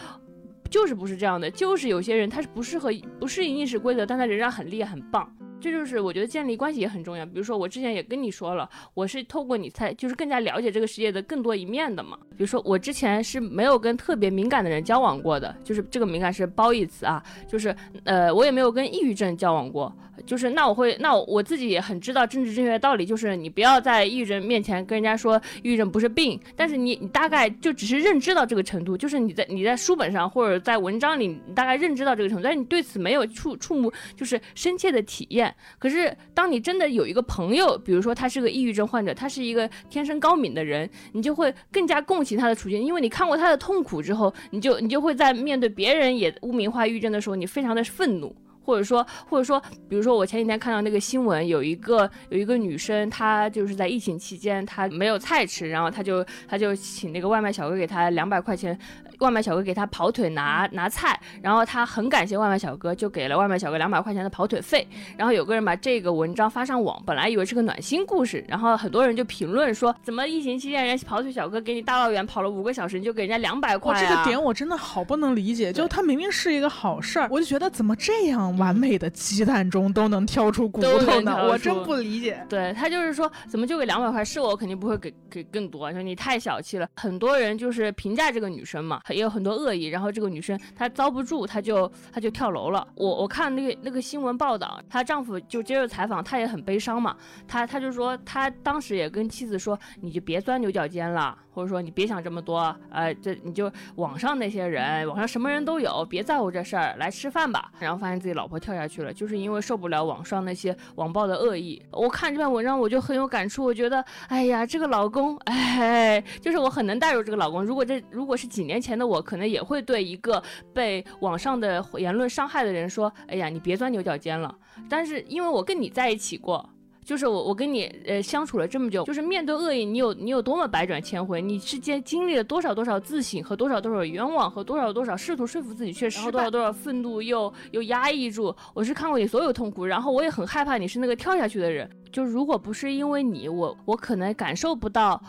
[0.69, 5.27] 就是不是这样的，就是有些人他是不适合不适应应试规则，但他仍然很厉害很棒。
[5.59, 7.25] 这就是我觉得建立关系也很重要。
[7.25, 12.17] 比如说我之前也跟你说了，我是透过你才就是更加了解这个世界的更多一面的嘛。
[12.31, 19.91] 比如说我之前是没有跟特别敏感的人交往过的，就是这个敏感是褒义词啊，就是呃我也没有跟抑郁症交往过。
[20.25, 35.53] 就是那我会那我自己也很知道政治正确的道理，就是你不要在抑郁症面前跟人家说抑郁症不是病，但是你你大概就只是认知到这个程度，就是你在你在书本上或者在文章里你大概认知到这个程度，但是你对此没有触触目就是深切的体验。
[35.79, 48.35] 可是当你真的有一个朋友，比如说他是个抑郁症患者，他是一个天生高敏的人，你就会更加共情他的处境，因为你看过他的痛苦之后，你就你就会在面对别人也污名化抑郁症的时候，你非常的愤怒。
[48.65, 58.77] 或者说，或者说，比如说，我前几天看到那个新闻，有一个有一个女生，她就是在疫情期间，她没有菜吃，然后她就她就请那个外卖小哥给她两百块钱。
[59.19, 64.87] 外卖小哥给他跑腿拿拿菜，然后他很感谢外卖小哥，就给了外卖小哥两百块钱的跑腿费。
[65.17, 73.99] 然后有个人把这个文章发上网，本来以为是个暖心故事，然后很多人就评论说，怎么疫情期间人家跑腿小哥给你大老远跑了五个小时，你就给人家两百块？
[74.01, 81.47] 这个点我真的好不能理解，就他明明是一个好事儿，我就觉得怎么这样完美的鸡蛋中都能挑出骨头呢？
[81.47, 82.45] 我真不理解。
[82.49, 84.23] 对他就是说，怎么就给两百块？
[84.25, 86.87] 是我肯定不会给给更多，说你太小气了。
[86.95, 89.01] 很多人就是评价这个女生嘛。
[89.13, 92.87] 也有很多恶意，然后这个女生她遭不住，她就她就跳楼了。
[92.95, 97.15] 我我看那个那个新闻报道，她丈夫就接受采访，她也很悲伤嘛。
[97.47, 101.37] 她她就说，她当时也跟妻子说，你就别钻牛角尖了。
[101.55, 107.71] 或者说你别想这么多，呃，这你就网上那些人，网上什么人都有，别在乎这事儿，来吃饭吧。
[107.79, 111.81] 然后发现自己老婆跳下去了，就是因为受不了网上那些网暴的恶意。
[111.91, 117.63] 我看这篇文章我就很有感触，我觉得，哎呀，这个老公，哎，就是我很能带入这个老公。
[117.63, 120.41] 如果这如果是几年前的我，可能也会对一个
[120.73, 124.55] 被网上的言论伤害的人说，哎呀，你别钻牛角尖了。
[124.89, 126.69] 但是因为我跟你在一起过。
[127.05, 138.55] 就是我，我跟你呃相处了这么久，就是面对恶意，你有你有多么百转千回，你之间经历了多少多少自省和多少多少冤枉和多少多少试图说服自己却失败，多少多少愤怒又又压抑住。
[138.73, 141.87] 我是看过你所有痛苦，然后我也很害怕你是那个跳下去的人。
[142.11, 145.21] 就如果不是因为你，我我可能感受不到。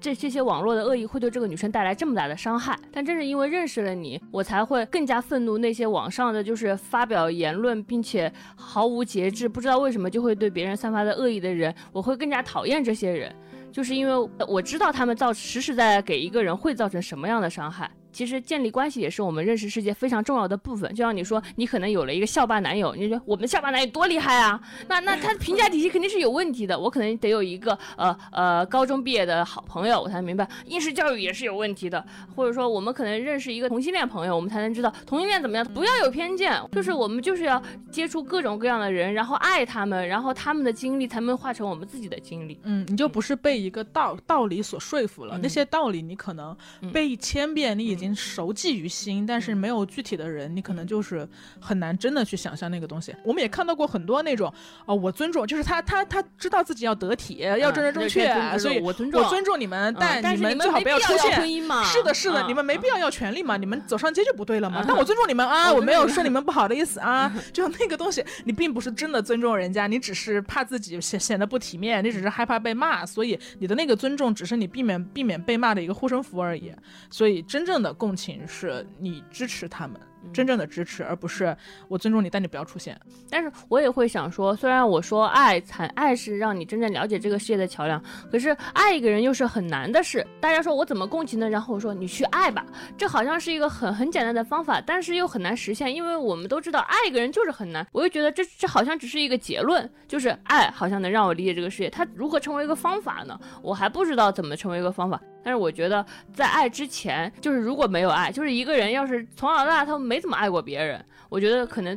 [0.00, 13.34] 这这些网络的恶意会对这个女生带来这么大的伤害，但正是因为认识了你，我才会更加愤怒那些网上的就是发表言论并且毫无节制，不知道为什么就会对别人散发的恶意的人，我会更加讨厌这些人，
[13.72, 17.90] 就是因为我知道他们造实实在在给一个人会造成什么样的伤害。
[18.16, 20.88] 其实建立关系也是我们认识世界非常重要的部分。
[20.94, 24.58] 就像你说，你可能有了一个校霸男友，你说我们校霸男友多厉害啊？
[24.88, 26.78] 那那他的评价体系肯定是有问题的。
[26.78, 32.02] 我可能得有一个呃呃高中毕业的好朋友，我才明白应试教育也是有问题的。
[32.34, 35.66] 或者说，我们可能认识一个同性恋朋友，我们才能知道同性恋怎么样。
[35.74, 42.58] 不要有偏见，就是我们就是要接触各种各样的人，然后爱他们，然后他们的经历才能化成我们自己的经历。
[42.62, 46.56] 嗯，你就不是被一个道道理所说服了，那些道理你可能
[46.94, 48.05] 背一千遍，你已经。
[48.14, 51.28] 熟记于心，但是没有具体的人，你可能就是
[51.60, 53.14] 很难真的去想象那个东西。
[53.24, 54.52] 我们也看到过很多那种，
[54.84, 61.36] 哦，我尊重，就是他他他知道自己要得体，要正正正确，所以我尊重我尊重你们，但你们最好不要出现。
[61.84, 64.84] 是的，是的，你们没必要要权利嘛，你们走上街就不对了嘛。
[64.86, 76.72] 但我尊重你们啊，我没有说你们不好的意思啊， 就那个东西，你并不是真的尊重人家，你只是怕自己显显得不体面，你只是害怕被骂，所以你的那个尊重只是你避免避免被骂的一个护身符而已。
[77.10, 78.46] 所以真正的共情。
[78.46, 80.00] 是你支持他们。
[80.32, 83.00] 真正的支持，而不是我尊重你，但你不要出现。
[83.30, 90.26] 但是我也会想说，虽然我说爱才爱是让你真正了解这个世界的桥梁，可是爱一个人又是很难的事。
[90.40, 91.48] 大家说我怎么共情呢？
[91.48, 92.66] 然后我说你去爱吧，
[92.98, 97.86] 这好像是一个很很简单的方法，但是又很难实现，因为我们都知道爱一个人就是很难。
[97.92, 103.38] 我又觉得这这好像只是一个结论，就是爱好像能让我理解这个世界，它如何成为一个方法呢？
[103.62, 105.20] 我还不知道怎么成为一个方法。
[105.46, 111.96] 但是我觉得在爱之前，就是如果没有爱，就是一个人要是从小到大他没怎么爱过别人，我觉得可能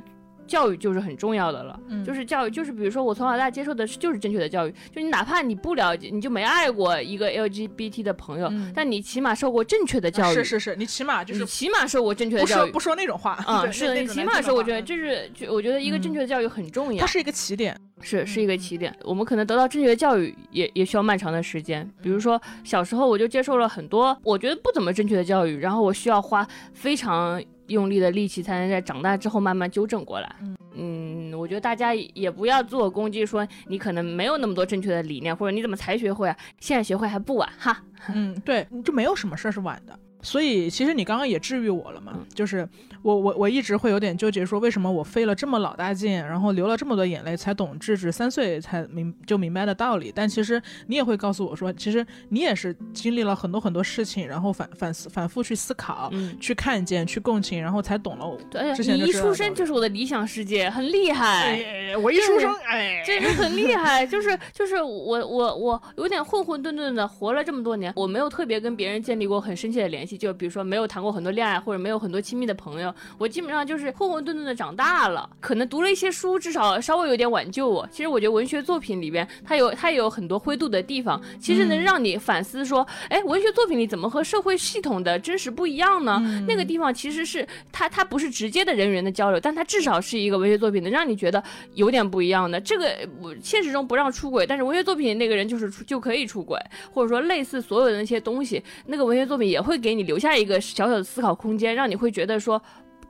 [0.49, 1.79] 教育就是很重要的了。
[1.87, 10.35] 嗯，就是教育，就是比如说我从小到大接受的就是正确的教育，就你哪怕你不了解，你就没爱过一个 LGBT 的朋友，但你起码受过正确的教育。
[10.35, 17.79] 是是是，你起码就是起码受过正确的教育，不说不说那种话啊，是的你起码受过正确，就是就我觉得一个正确的教育很重要，它是一个起点。
[18.01, 21.85] 是是一个起点，我们可能得到正确的教育也也需要漫长的时间。
[22.01, 30.35] 比如说小时候我就接受了很多我觉得不怎么正确的教育，然后我需要花非常用力的力气才能在长大之后慢慢纠正过来。
[30.75, 36.37] 嗯，我觉得大家也不要自我攻击，说你可能没有那么多正确的理念，或者你怎么才学会啊？
[36.59, 37.81] 现在学会还不晚哈。
[38.13, 39.97] 嗯，对，就没有什么事儿是晚的。
[40.21, 42.67] 所以其实你刚刚也治愈我了嘛，嗯就是
[43.01, 50.11] 我我我一直会有点纠结，说为什么我费了这么老大劲，然后流了这么多眼泪，才懂智智三岁才明就明白的道理。
[50.13, 56.09] 但其实你也会告诉我说，其实你也是经历了很多很多事情，然后反反思反复去思考。
[56.11, 58.37] 嗯，去看见，去共情，然后才懂了我。
[58.79, 61.61] 你一出生就是我的理想世界，很厉害。
[61.63, 75.29] 哎，我一出生，哎，这是很厉害，就是 就是我我我有点混混沌沌的活了这么多年，我没有特别跟别人建立过很深切的联系，就比如说没有谈过很多恋爱，或者没有很多亲密的朋友，我基本上就是混混沌沌的长大了。
[75.39, 77.87] 可能读了一些书，至少稍微有点挽救我。
[77.91, 86.21] 其实我觉得文学作品里边，它有它有很多灰度的地方，其实能让你反思说，哎，文学作品里怎么和社会系统的真实不一样呢？
[86.47, 91.43] 那个地方其实是它它不是直接的人与人的交流，但它至少是一个文学作品，能让你觉得
[91.79, 92.59] 有点不一样的。
[92.61, 96.59] 这个我现实中不让出轨，但是文学作品那个人就是出就可以出轨，
[96.93, 102.61] 或者说类似所有的那些东西，那个文学作品也会给你留下一个小小的思考空间，让你会觉得说。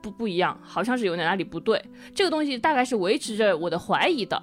[0.02, 1.80] 不不一样，好像是有点哪里不对。
[2.14, 4.42] 这个东西大概是维持着我的怀疑的，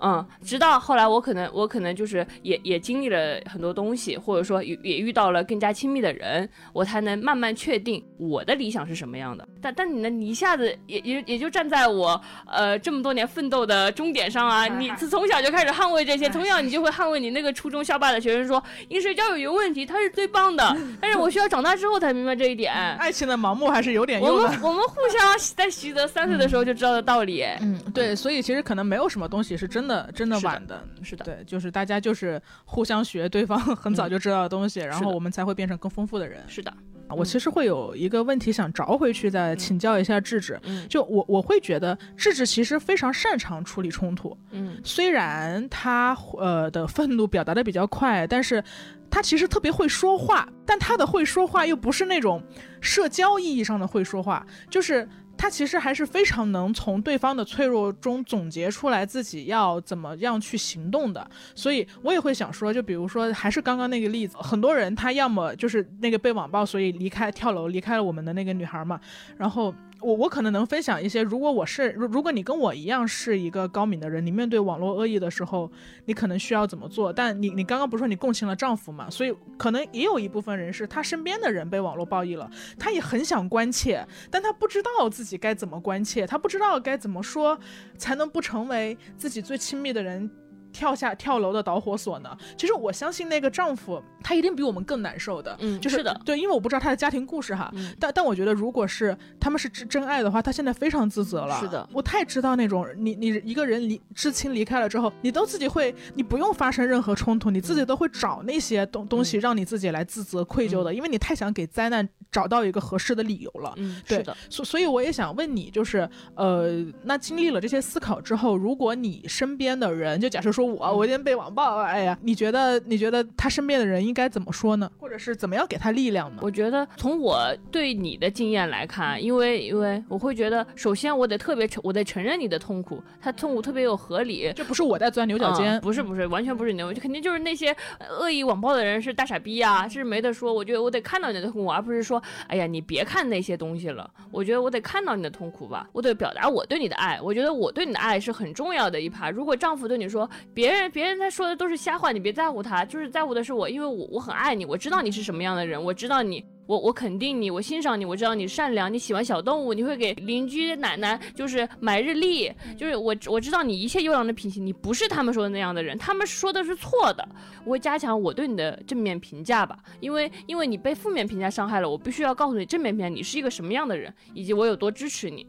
[0.00, 9.46] 嗯直到后来我可能我可能就是也也经历了很多东西，或者说也也遇到了更加亲密的人，我才能慢慢确定我的理想是什么样的。
[9.60, 20.76] 但但你呢，你一下子也也也就站在我呃这么多年奋斗的终点上啊， 你自从小就开始捍卫这些， 从小你就会捍卫你那个初中校霸的学生说饮水交友有问题，他是最棒的。
[21.00, 22.72] 但是我需要长大之后才明白这一点。
[22.98, 24.34] 爱情的盲目还是有点用的。
[24.44, 27.42] 我们我们互相在习得三岁的时候就知道的道理。
[27.60, 30.82] 嗯，对，所以其实可能没有什么东西是真的真的晚的。
[31.02, 36.42] 是的，对，就是大家就是互相学对方很早就知道的东西，然后我们才会变成更丰富的人。
[36.48, 36.76] 是的，啊
[37.10, 40.58] 我其实会有一个问题想找回去，再请教一下智智。
[40.64, 48.62] 嗯就我我会觉得智智其实非常擅长处理冲突，嗯虽然他呃的愤怒表达的比较快，但是
[49.10, 52.42] 他其实特别会说话，但他的会说话又不是那种
[52.80, 55.08] 社交意义上的会说话，就是。
[55.36, 69.00] 他其实还是非常能从对方的脆弱中总结出来自己要怎么样去行动的，所以我也会想说，就比如说还是刚刚那个例子，很多人他要么就是那个被网暴，所以离开跳楼离开了我们的那个女孩嘛，
[69.36, 69.74] 然后
[70.06, 75.68] 我我可能能分享一些，如果我是如如果你跟我一样是一个高敏的人，你面对网络恶意的时候，
[76.04, 77.12] 你可能需要怎么做？
[77.12, 82.48] 但你你刚刚不是说你共情了丈夫嘛，所以可能也有一部分人是他身边的人被网络暴力了，
[82.78, 87.58] 他也很想关切，但他不知道自己该怎么关切，他不知道该怎么说
[87.98, 90.30] 才能不成为自己最亲密的人。
[90.76, 92.36] 跳下跳楼的导火索呢？
[92.54, 95.56] 其实我相信那个丈夫，他一定比我们更难受的。
[95.60, 101.58] 嗯，就是的，对，因为我不知道他的家庭故事哈，嗯但但我觉得如果是他们是真真爱的话，他现在非常自责了。
[101.58, 113.72] 是的我太知道那种你你一个人离至亲离开了之后，你都自己会，你不用发生任何冲突，你自己都会找那些东东西让你自己来自责愧疚的，因为你太想给灾难找到一个合适的理由了。
[113.76, 124.90] 嗯，对是的，所所以我也想问你，就是呃，那经历了这些思考之后，如果你身边的人，就假设说我我今天被网暴，哎呀，你觉得你觉得他身边的人应该怎么说呢？
[124.98, 126.40] 或者是怎么样给他力量呢？
[126.42, 134.52] 我觉得从我对你的经验来看，因为因为我会觉得，首先我得特别承，我得承认你的痛苦，他痛苦特别有合理。
[134.54, 140.52] 这不是我在钻牛角尖，嗯不是不是，完全不是你的，就肯定就是那些呃恶意网暴的人是大傻逼呀、这是没得说。
[140.52, 144.08] 我觉得我得看到你的痛苦，而不是说，哎呀，你别看那些东西了。
[144.30, 147.20] 我觉得我得看到你的痛苦吧，我得表达我对你的爱。
[147.22, 149.30] 我觉得我对你的爱是很重要的一趴。
[149.30, 156.42] 如果丈夫对你说，别人别人他说的都是瞎话，你别在乎他，就是在乎的是我，因为我我很爱你，我知道你是什么样的人，我知道你。
[156.66, 167.28] 我我肯定你，我欣赏你，我知道你善良，你喜欢小动物，你会给邻居奶奶就是买日历，就是我我知道你一切优良的品行，你不是他们说的那样的人，他们说的是错的。
[167.66, 175.46] 我会加强我对你的正面评价吧，因为因为你被负面评价伤害了，我必须要告诉你正面评价你是一个什么样的人，以及我有多支持你。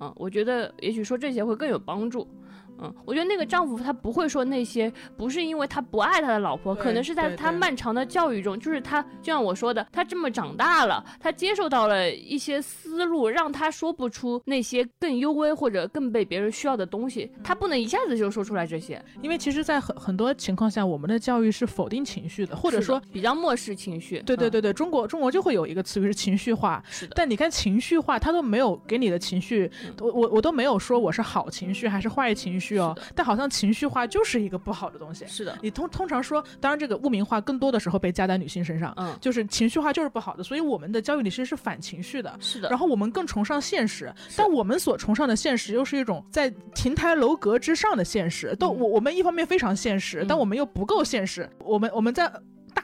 [0.00, 2.28] 嗯，我觉得也许说这些会更有帮助。
[2.80, 24.18] 嗯，我觉得那个丈夫他不会说那些，不是因为他不爱他的老婆，可能是在他漫长的教育中，就是他就像我说的，他这么长大了，他接受到了一些思路，让他说不出那些更优微或者更被别人需要的东西，他不能一下子就说出来这些，因为其实，在很很多情况下，我们的教育是否定情绪的，或者说，比较漠视情绪。
[24.18, 29.94] 嗯，对对对对，中国中国就会有一个词语是情绪化，是的，但你看情绪化，他都没有给你的情绪，嗯。
[30.00, 35.24] 我我我都没有说我是好情绪还是坏情绪哦是的，但好像情绪化就是一个不好的东西。
[35.26, 42.36] 是的，你通通常说，当然这个污名化更多的时候被加在女性身上，嗯，就是情绪化就是不好的，所以我们的教育里其实是反情绪的。
[42.40, 48.54] 是的，然后我们更崇尚现实，但我们所崇尚的现实又是一种在亭台楼阁之上的现实。
[48.56, 51.48] 都嗯我我们一方面非常现实，嗯但我们又不够现实。
[51.60, 52.30] 我们我们在。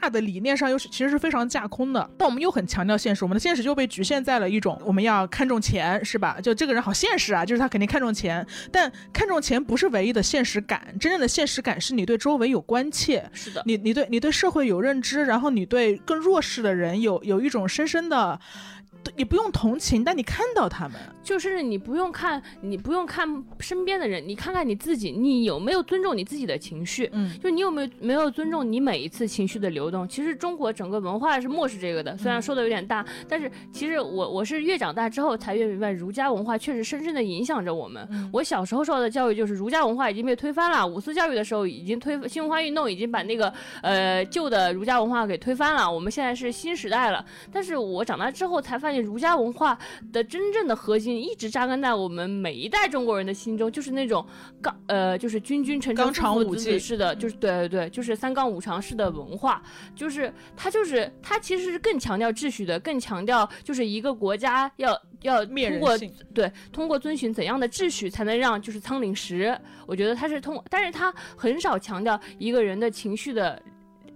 [0.01, 2.09] 大的理念上又是其实是非常架空的。
[2.17, 6.37] 但我们又很强调现实，我们的现实就被局限在了一种我们要看重钱，是吧？
[6.41, 8.45] 就这个人好现实啊，就是他肯定看重钱。
[8.71, 18.39] 但看重钱不是唯一的现实感，真正的现实感是你对周围有关切，是的，你你对你对社会有认知，然后你对更弱势的人有有一种深深的。
[19.15, 23.27] 你不用同情，但你看到他们，就是你不用看，你不用看
[23.59, 27.09] 身边的人，你看看你自己，你有没有尊重你自己的情绪？
[27.13, 30.07] 嗯，就你有没有没有尊重你每一次情绪的流动？
[30.07, 38.29] 其实中国整个文化是漠视这个的，虽然说的有点大，但是其实我我是越长大之后才越明白，儒家文化确实深深的影响着我们。
[38.33, 47.23] 我小时候受到的教育就是儒家文化已经被推翻了，五四教育的时候已经推新文化运动已经把那个呃旧的儒家文化给推翻了，我们现在是新时代了。
[47.51, 48.94] 但是我长大之后才发现。
[48.99, 49.77] 儒家文化
[50.11, 54.25] 的真正的核心一直扎根在我们每一代中国人的心中，就是那种
[54.61, 59.61] 刚呃，就是君君臣臣父父子子式的，就是对对对，就是三纲五常式的文化，
[59.95, 65.97] 就是它就是它其实是更强调秩序的，更强调就是一个国家要要通过
[66.33, 73.61] 对通过遵循怎样的秩序才能让就是仓廪实，我觉得它是通，但是它很少强调一个人的情绪的。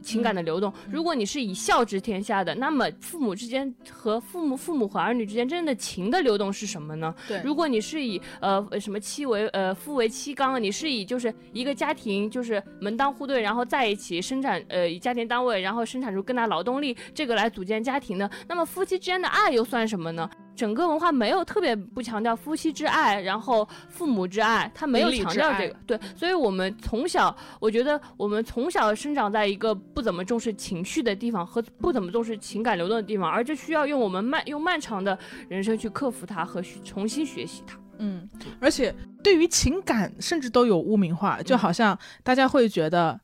[0.01, 7.13] 情感的流动，如果你是以孝治天下的，那么父母之间和父母、父母和儿女之间真正的情的流动是什么呢？
[7.27, 20.29] 对，如果你是以呃什么妻为呃夫为妻纲，你是以就是一个家庭就是门当户对，然后在一起生产呃以家庭单位，然后生产出更大劳动力这个来组建家庭的，那么夫妻之间的爱又算什么呢？
[20.55, 25.75] 整个文化没有特别不强调夫妻之爱，然后父母之爱，他没有强调这个。
[25.87, 37.79] 对，所以我们从小，我觉得我们从小生长在一个不怎么重视情绪的地方和不怎么重视情感流动的地方，而这需要用我们漫用漫长的人生去克服它和重新学习它。
[37.97, 38.29] 嗯，
[38.59, 38.93] 而且
[39.23, 43.19] 对于情感甚至都有污名化，就好像大家会觉得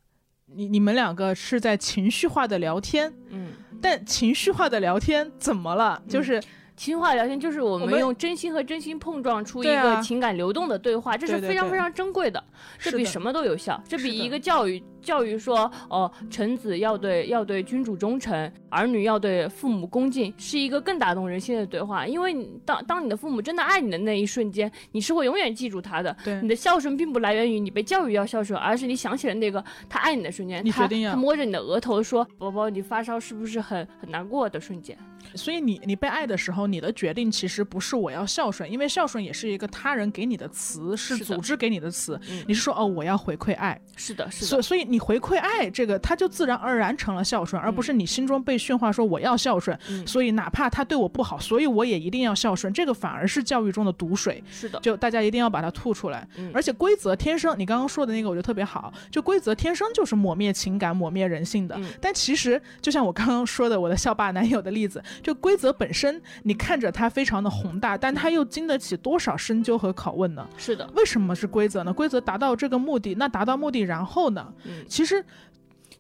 [0.53, 3.13] 你你们两个是在情绪化的聊天。
[3.30, 3.51] 嗯，
[3.82, 6.01] 但情绪化的聊天怎么了？
[6.07, 6.41] 就是。
[6.76, 12.43] 情话聊天就是我们用真心和真心碰撞出一个情感流动的对话，这是非常非常珍贵的，
[12.80, 14.84] 这比什么都有效，这比一个教育。
[15.01, 22.07] 教育说，哦，臣子要对要对君主忠诚，儿女要对父母恭敬，是一个更打动人心的对话。
[22.07, 26.17] 因为当当你的父母真的爱你的那一瞬间，你是会永远记住他的。
[26.23, 34.97] 对，你的孝顺并不来源于你被教育要孝顺，而是你想起了那个他爱你的瞬间，他他摸着你的额头说：“宝宝，你发烧是不是很很难过的瞬间？”
[35.34, 42.19] 所以你你被爱的时候，你的决定其实不是我要孝顺，因为孝顺也是一个他人给你的词，是组织给你的词。
[42.47, 43.80] 你是说哦，我要回馈爱。
[43.95, 44.47] 是的，是的。
[44.47, 52.71] 所所以你回馈爱这个，它就自然而然成了孝顺，而不是你心中被驯化说我要孝顺，所以哪怕他对我不好，所以我也一定要孝顺。
[52.73, 54.43] 这个反而是教育中的毒水。
[54.51, 56.28] 是的，就大家一定要把它吐出来。
[56.53, 61.80] 而且规则天生，你刚刚说的那个我觉得特别好，就规则天生就是抹灭情感、抹灭人性的。
[62.01, 70.47] 但其实就像我刚刚说的，我的校霸男友的例子，就规则本身，你看着它非常的宏大，但它又经得起多少深究和拷问呢？
[70.57, 71.93] 是的，为什么是规则呢？
[71.93, 74.53] 规则达到这个目的，那达到目的然后呢？
[74.88, 75.24] 其实。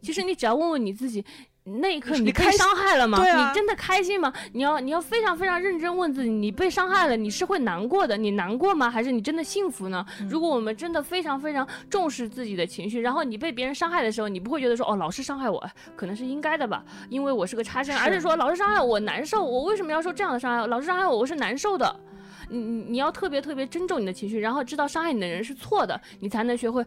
[0.01, 1.25] 其实你只要问问你自己，
[1.67, 3.17] 那一刻你被伤害了吗？
[3.17, 4.31] 你真的开心吗？
[4.53, 8.87] 你要你要非常非常认真问自己，你被伤害了，你是会难过的，你难过吗？
[8.87, 10.05] 还是你真的幸福呢？
[10.29, 20.67] 如果我们真的非常非常重视自己的情绪，然后你被别人伤害的时候，你不会觉得说哦，老师伤害我可能是应该的吧，因为我是个差生，而是说老师伤害我难受，我为什么要受这样的伤害？
[20.67, 21.99] 老师伤害我，我是难受的。
[22.47, 26.85] 你你你要特别特别尊重你的情绪，然后知道伤害你的人是错的，你才能学会。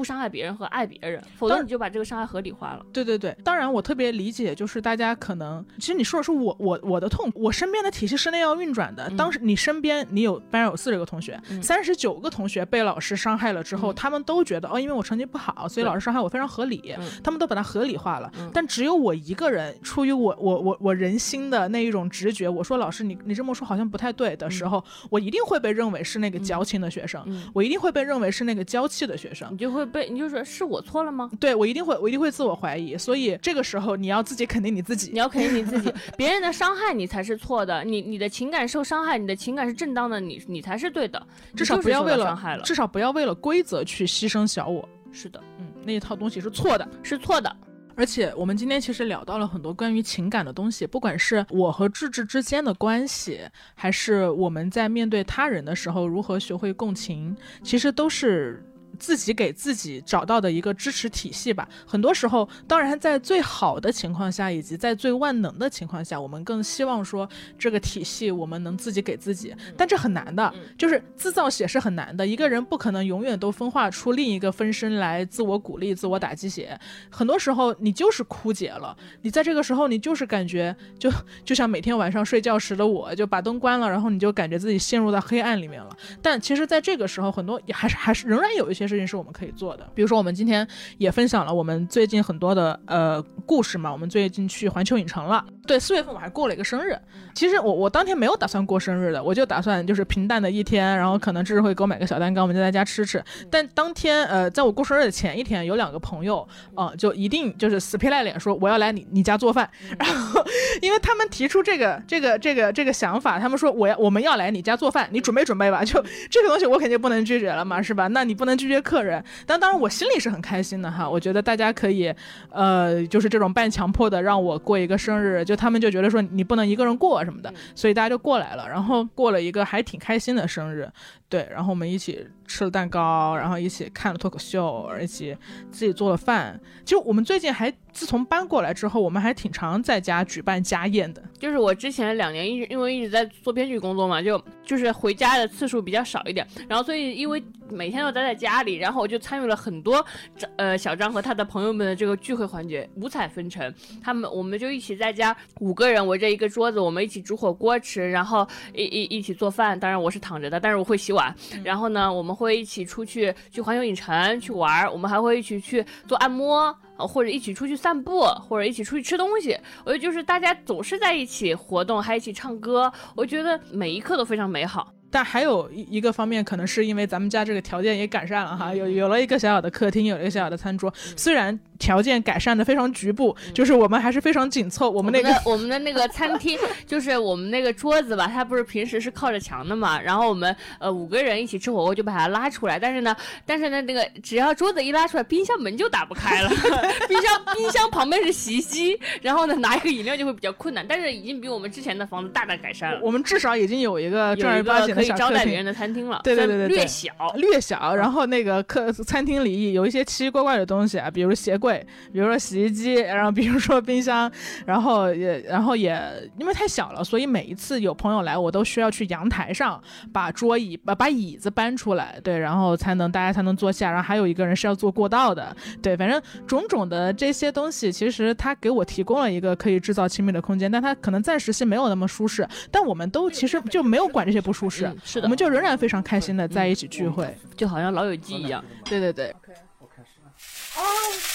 [0.00, 2.82] 不伤害别人和爱别人，否则你就把这个伤害合理化了。
[2.90, 9.10] 对对对，当然我特别理解，就是大家可能，其实你说的是我我我的痛，我身边的体系是那样运转的。
[9.10, 18.32] 当时你身边你有班上有四十个同学，三十九个同学被老师伤害了之后，他们都觉得哦，因为我成绩不好，所以老师伤害我非常合理，他们都把它合理化了。
[18.54, 27.22] 但只有我一个人，出于我我我我人心的那一种直觉，我说老师你你这么说好像不太对的时候，我一定会被认为是那个矫情的学生，
[27.52, 30.40] 我一定会被认为是那个娇气的学生，你就会被你就说。
[30.42, 31.30] 是我错了吗？
[31.38, 32.96] 对我一定会，我一定会自我怀疑。
[32.96, 35.92] 所以这个时候你要自己肯定你自己，你要肯定你自己。
[36.16, 41.22] 别人的伤害你才是错的，你你的情感受伤害，你的情感是正当的，你你才是对的。
[41.54, 44.88] 至少不要为了伤害了，至少不要为了规则去牺牲小我。
[45.12, 47.54] 是的，嗯，那一套东西是错的，是错的。
[47.96, 53.40] 而且我们今天其实聊到了很多关于情感的东西，不管是我和智智之间的关系，
[53.74, 58.64] 还是我们在面对他人的时候如何学会共情，其实都是。
[59.00, 61.66] 自己给自己找到的一个支持体系吧。
[61.86, 67.28] 很多时候，当然在最好的情况下，以及在最万能的情况下，我们更希望说
[67.58, 72.26] 这个体系我们能自己给自己，但这很难的，就是自造血是很难的。
[72.26, 76.78] 一个人不可能永远都分化出另一个分身来自我鼓励、自我打鸡血。
[77.10, 78.94] 很多时候，你就是枯竭了。
[79.22, 81.10] 你在这个时候，你就是感觉就
[81.44, 85.96] 就像每天晚上睡觉时的我，就把灯关了，然后你就感觉自己陷入到黑暗里面了。
[86.20, 89.88] 但其实，在这个时候，很多也还是还是仍然有一些事情是我们可以做的。
[89.94, 90.66] 比如说，我们今天
[90.98, 93.90] 也分享了我们最近很多的呃故事嘛。
[93.90, 95.44] 我们最近去环球影城了。
[95.66, 96.96] 对，四月份我还过了一个生日。
[97.32, 103.22] 其实我我当天没有打算过生日的，我就打算就是平淡的一天，然后可能智会给我买个小蛋糕，我们就在家吃吃。
[103.50, 109.70] 但当天呃，在我过生日的前一天，有两个朋友啊，就一定就是死皮赖脸说我要来你你家做饭。
[109.98, 110.44] 然后，
[110.82, 115.84] 因为他们提出这个这个这个这个想法，他们说我要我们要来你家做饭，你准备准备吧。
[115.86, 118.08] 就这个东西我肯定不能拒绝了嘛，是吧？
[118.08, 119.22] 那你不能拒绝客人。
[119.46, 122.14] 但当然我心里是很开心的哈，我觉得大家可以
[122.50, 130.88] 呃，就是这种半强迫的让我过一个生日，就他们就觉得说你不能一个人过什么的，所以大家就过来了，然后过了一个还挺开心的生日。
[131.30, 135.34] 对，然后我们一起吃了蛋糕，然后一起看了脱口秀，一起
[135.70, 136.60] 自己做了饭。
[136.84, 141.22] 其实我们最近还自从搬过来之后，我们还挺常在家举办家宴的。
[141.38, 146.44] 就是我之前两年一直因为一直在做编剧工作嘛，就就是回家的次数比较少一点。
[146.68, 150.04] 然后所以因为每天都待在家里，然后我就参与了很多
[150.36, 153.72] 张呃小张和他的朋友们的这个聚会环节，五彩纷呈。
[154.02, 158.44] 他们我们就一起在家五个人围着一个桌子，我们一起煮火锅吃，然后
[158.74, 159.78] 一一一起做饭。
[159.78, 161.19] 当然我是躺着的，但是我会洗碗。
[161.64, 169.58] 然后呢，我们会一起出去去环球影城去玩，我们还会一起去做按摩，或者一起出去散步，或者一起出去吃东西。
[169.84, 174.92] 我觉得就是大家总是在一起活动，还一起唱歌，我觉得每一刻都非常美好。
[175.10, 181.58] 但还有一一个方面，可能是因为咱们家这个条件也改善了哈，有有了一个小小的客厅，有了一个小小的餐桌，虽然。
[181.80, 184.88] 条件改善的非常局部，就是我们还是非常紧凑。
[184.88, 190.00] 我们那个我们的那个餐厅，就是我们那个桌子吧，它不是平时是靠着墙的嘛。
[190.00, 192.78] 然后我们呃五个人一起吃火锅，就把它拉出来。
[192.78, 196.48] 但是呢，但是呢，那个只要桌子一拉出来，冰箱门就打不开了。
[197.08, 200.86] 冰箱冰箱旁边是洗衣机，然后呢拿一个饮料就会比较困难。
[200.86, 203.00] 但是已经比我们之前的房子大大改善了。
[203.02, 206.20] 我们至少已经有一个正儿八经可以招待别人的餐厅了。
[206.24, 207.96] 对对对对，略小略小。
[207.96, 211.69] 然后那个客餐厅里有一些奇奇怪怪的东西啊，比如鞋柜，
[212.12, 212.40] 比如说。
[212.40, 214.32] 洗衣机，然后比如说冰箱，
[214.64, 216.00] 然后也，然后也
[216.38, 219.80] 因为太小了，所以每一次有朋友来，我都需要去阳台上
[220.10, 223.90] 把桌椅把把椅子搬出来，对，然后才能大家才能坐下。
[223.90, 238.64] 然后还有一个人是要坐过道的，对，反正种种的这些东西，其实他给我提供了一个可以制造亲密的空间，但他可能暂时性没有那么舒适，但我们都其实就没有管这些不舒适，是的，我们就仍然非常开心的在一起聚会，就好像老友记一样。
[238.86, 239.26] 对对对。
[239.26, 240.30] OK，我开始了。
[240.78, 241.29] 哦。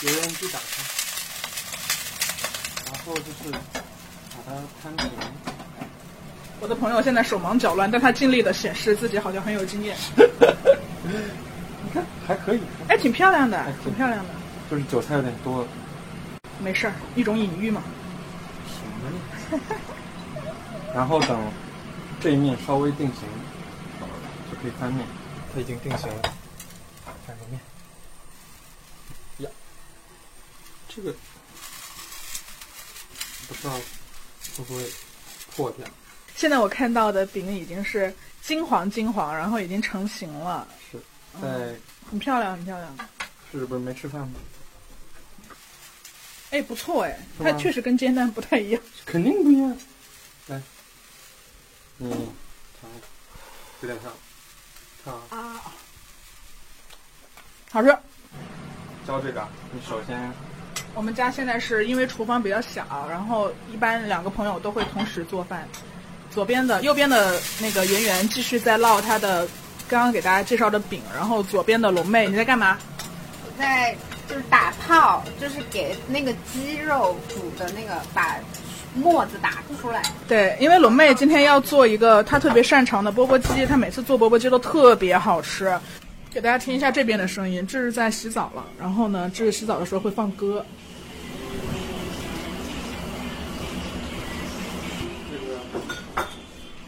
[0.00, 0.80] 油烟机打开，
[2.86, 3.58] 然后就是把
[4.46, 5.10] 它摊平。
[6.60, 9.96] 我的朋友现在手忙脚乱，但他尽力的显示自己好像很有经验。
[11.82, 14.30] 你看还可以，哎，挺漂亮的，挺漂亮的。
[14.70, 15.66] 就是韭菜有点多。
[16.62, 17.82] 没事儿，一种隐喻嘛。
[18.68, 19.58] 行。
[20.94, 21.40] 然后等
[22.20, 23.22] 这一面稍微定型，
[24.48, 25.04] 就可以翻面。
[25.52, 26.22] 它已经定型了。
[30.98, 31.14] 这个
[33.46, 33.72] 不知道
[34.56, 34.84] 会不会
[35.54, 35.86] 破掉。
[36.34, 38.12] 现在我看到的饼已经是
[38.42, 40.66] 金黄金黄，然后已经成型了。
[40.90, 40.98] 是，
[41.40, 41.76] 在
[42.10, 42.96] 很漂亮，很漂亮。
[43.52, 44.34] 是不是没吃饭吗？
[46.50, 48.82] 哎，不错哎，它确实跟煎蛋不太一样。
[49.06, 49.78] 肯定不一样。
[50.48, 50.60] 来，
[51.98, 52.10] 你
[52.80, 52.90] 尝，
[53.82, 54.12] 有点烫，
[55.04, 55.62] 烫啊！
[57.70, 57.96] 好吃。
[59.06, 60.32] 教这个，你首先。
[60.94, 65.66] 我们家现在是因为厨房比较小，然后一般两个朋友都会同时做饭。
[66.30, 69.46] 左边的、右边的那个圆圆继续在烙他的
[69.88, 72.76] 刚刚给大家介绍的饼，然后左边的龙妹你在干嘛？
[73.44, 73.96] 我在
[74.28, 78.36] 就是打泡，就是给那个鸡肉煮的那个把
[78.94, 80.02] 沫子打出来。
[80.28, 85.74] 对，因为龙妹今天要做一个她特别擅长的钵钵鸡，她每次做钵钵鸡都特别好吃。
[86.38, 88.64] 给大家听一下这边的声音，这是在洗澡了。
[88.78, 90.64] 然后呢，这是洗澡的时候会放歌。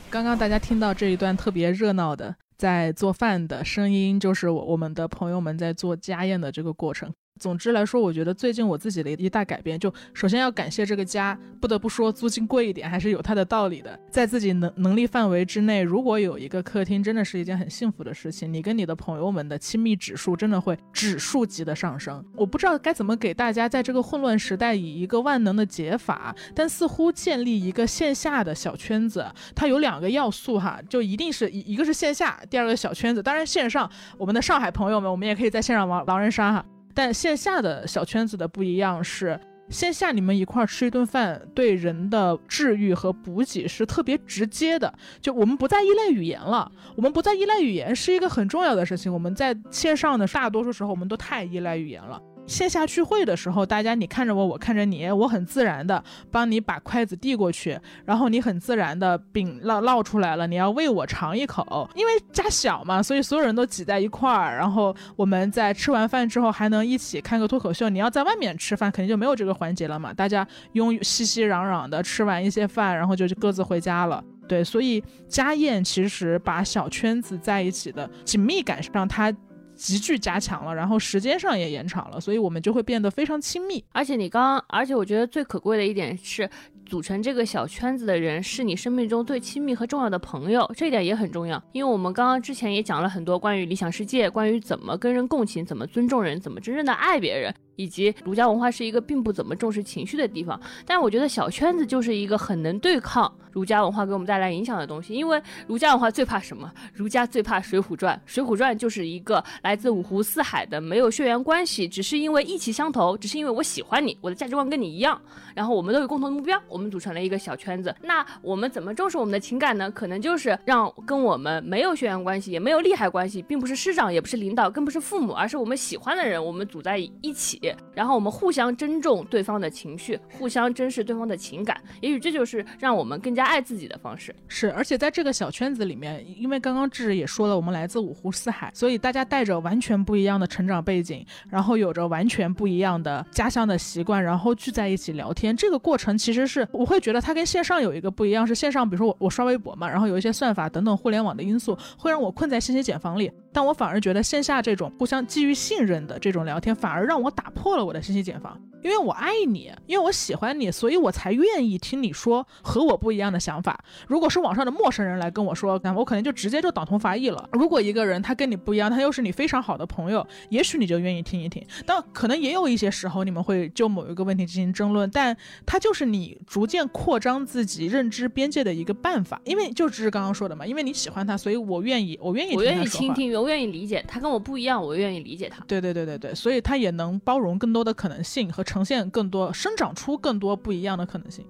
[0.08, 7.12] 刚刚大家听到这一段特别热闹的在做饭的声音，就是我我们的朋友们在做家宴的这个过程。
[7.40, 13.98] 总之来说，我觉得最近我自己的一大改变，就首先要感谢这个家，不得不说租金贵一点还是有它的道理的。
[14.10, 18.52] 在自己能能力范围之内，如果有一个客厅，真的是一件很幸福的事情。
[18.52, 22.22] 你跟你的朋友们的亲密指数真的会指数级的上升。
[22.36, 33.22] 我不知道该怎么给大家在这个混乱时代以一个万能的解法，但似乎建立一个线下的小圈子，它有两个要素哈，就一定是一一个是线下，第二个小圈子。
[33.22, 36.64] 当然线上，我们的上海朋友们，我们也可以在线上玩狼人杀哈。
[36.94, 39.38] 但线下的小圈子的不一样是，
[39.68, 44.92] 线下你们一块儿吃一顿饭，对人的治愈和补给是特别直接的。
[45.20, 49.12] 就我们不再依赖语言了，我们不再依赖语言是一个很重要的事情。
[49.12, 52.20] 我们在线上的大多数时候，我们都太依赖语言了。
[52.50, 56.02] 线下聚会的时候，大家你看着我，我看着你，我很自然的
[56.32, 67.88] 帮你把筷子递过去，然后你很自然的饼烙烙出来了，你要喂我尝一口，因为家小嘛，所以所有人都挤在一块儿，然后我们在吃完饭之后还能一起看个脱口秀。
[67.88, 74.22] 你要在外面吃饭，肯定就没有这个环节了嘛，大家拥熙熙攘攘的吃完一些饭，然后就各自回家了。
[74.48, 79.32] 对，所以家宴其实把小圈子在一起的紧密感让它。
[79.80, 83.82] 急剧加强了，然后时间上也延长了，所以我们就会变得非常亲密。
[83.92, 86.48] 而且你刚，而且我觉得最可贵的一点是，
[86.84, 91.60] 组成这个小圈子的人是你生命中最亲密和重要的朋友，这一点也很重要。
[91.72, 97.54] 因为我们刚刚之前也讲了很多关于理想世界，关于怎么跟人共情，怎么尊重人，怎么真正的爱别人。
[97.76, 105.14] 以及儒家文化是一个并不怎么重视情绪的地方，但我觉得小圈子就是一个很能对抗儒家文化给我们带来影响的东西。
[105.14, 106.70] 因为儒家文化最怕什么？
[106.92, 108.14] 儒家最怕《水浒传》。
[108.32, 115.20] 《水浒传》就是一个来自五湖四海的，没有血缘关系，只是因为意气相投，只是因为我喜欢你，我的价值观跟你一样，
[115.54, 117.94] 然后我们都有共同的目标，我们组成了一个小圈子。
[118.02, 119.90] 那我们怎么重视我们的情感呢？
[119.90, 127.59] 可能就是让跟我们没有血缘关系，也没有利害关系，并不是师长，也不是领导，更不是父母，而是我们喜欢的人，我们组在一起。
[127.94, 134.34] 然后我们互相珍重对方的情绪，互相珍视对方的情感，也许这就是让我们更加爱自己的方式。
[134.48, 145.54] 是，而且在这个小圈子里面，因为刚刚志也说了，我们来自五湖四海，所以大家带着完全不一样的成长背景，然后有着完全不一样的家乡的习惯，然后聚在一起聊天。
[145.56, 153.30] 这个过程其实是我会觉得它跟线上有一个不一样，是线上，比如说我我刷微博嘛，然后有一些算法等等互联网的因素，会让我困在信息茧房里。
[153.52, 158.60] 但我反而觉得线下这种互相基于信任的这种聊天，反而让我打破了我的信息茧房。
[158.82, 163.78] 因为我爱你，因为我喜欢你，所以我才愿意听你说和我不一样的想法。
[164.06, 167.48] 如果是网上的陌生人来跟我说，那我可能就直接就党同伐异了。
[167.52, 171.62] 如果一个人他跟你不一样，他又是你非常好的朋友，也许你就愿意听一听。
[171.84, 175.36] 但可能也有一些时候你们会就某一个问题进行争论，但
[175.66, 179.38] 它就是你逐渐扩张自己认知边界的一个办法。
[179.44, 185.62] 因为就只是刚刚说的嘛，因为你喜欢他，所以我愿意，我愿意，我愿意倾听，我愿意理解他跟我不一样，我愿意理解他。
[185.66, 188.64] 对对对对对，所以他也能包容更多的可能性和。
[188.70, 191.44] 呈现更多，生长出更多不一样的可能性。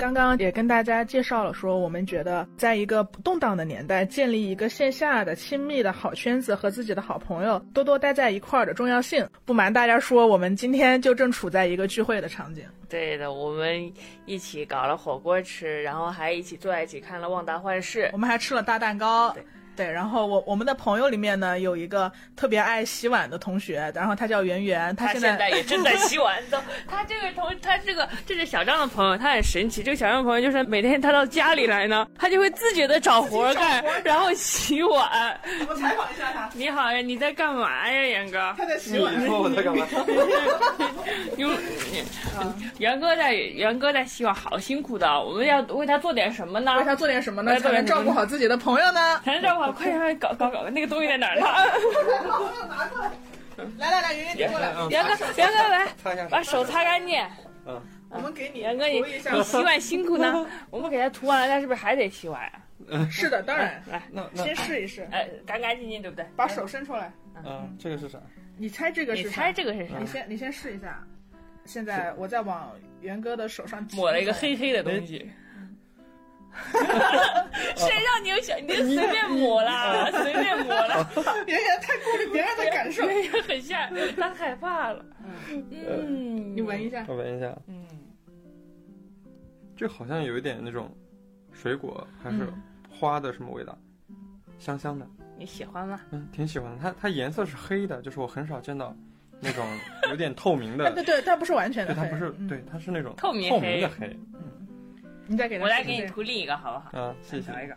[0.00, 9.28] 刚刚也跟大家介绍了，说我们觉得在一个不动荡的年代，建立一个线下的亲密的好圈子和自己的好朋友多多待在一块儿的重要性。
[9.44, 12.64] 不瞒大家说，我们今天就正处在一个聚会的场景。
[12.88, 13.92] 对的，我们
[14.24, 19.30] 一起搞了火锅吃，然后还一起坐在一起看了《旺达幻视》，我们还吃了大蛋糕。
[19.34, 19.44] 对，
[19.84, 26.38] 然后我我们的朋友里面呢，有一个特别爱洗碗的同学，然后他叫圆圆，他现在也正在洗碗。
[26.88, 29.82] 他这个同，他这个这是小张的朋友，他很神奇。
[29.82, 35.38] 这个小张的朋友就是每天他到家里来呢，他就会自觉的找活干，然后洗碗。
[35.68, 36.48] 我采访一下他。
[36.54, 38.54] 你好呀，你在干嘛呀，杨哥？
[38.56, 39.20] 他在洗碗。
[39.20, 39.86] 你说我在干嘛？
[41.36, 41.56] 因为
[42.78, 45.20] 袁哥在杨哥在洗碗，好辛苦的。
[45.20, 46.76] 我们要为他做点什么呢？
[46.76, 47.58] 为他做点什么呢？
[47.60, 49.20] 才能照顾好自己的朋友呢？
[49.24, 49.69] 才能照顾好。
[49.72, 50.68] 快点搞搞搞！
[50.70, 51.46] 那个东西在哪儿呢？
[53.78, 54.68] 来来来，圆圆你过来。
[54.90, 57.22] 杨哥，杨哥来，把手擦干净。
[57.66, 58.60] 嗯，我们给你。
[58.60, 60.46] 杨哥，你你洗碗辛苦呢。
[60.70, 62.42] 我们给他涂完了，他是不是还得洗碗
[62.90, 63.06] 啊？
[63.10, 63.82] 是的，当然。
[63.90, 65.06] 来，那先试一试。
[65.12, 66.24] 哎，干干净净，对不对？
[66.34, 67.12] 把手伸出来。
[67.44, 68.18] 嗯，这个是啥？
[68.56, 69.22] 你猜这个是？
[69.24, 69.98] 你猜这个是啥？
[69.98, 71.02] 你先，你先试一下。
[71.66, 72.72] 现在我在往
[73.02, 75.30] 元哥的手上抹了一个黑黑的东西。
[77.76, 78.56] 谁让你有小？
[78.58, 81.08] 你就随便抹啦，随便抹啦。
[81.46, 85.04] 别人太顾虑别人的感受，别人很吓，他害怕了。
[85.48, 87.56] 嗯，你闻一下，我闻一下。
[87.66, 87.86] 嗯，
[89.76, 90.94] 这好像有一点那种
[91.52, 92.48] 水果还是
[92.90, 93.76] 花的什么味道，
[94.58, 95.06] 香香的。
[95.38, 96.00] 你喜欢吗？
[96.10, 96.78] 嗯，挺喜欢的。
[96.82, 98.94] 它它颜色是黑的，就是我很少见到
[99.40, 99.66] 那种
[100.10, 104.18] 有点透明的哎， 对对，它不是完全的它不是，嗯对，它是那种透明透黑明的黑。
[105.30, 106.90] 你再给它我来给你涂另一个好不好？
[106.92, 107.52] 嗯，谢谢。
[107.52, 107.76] 找一个，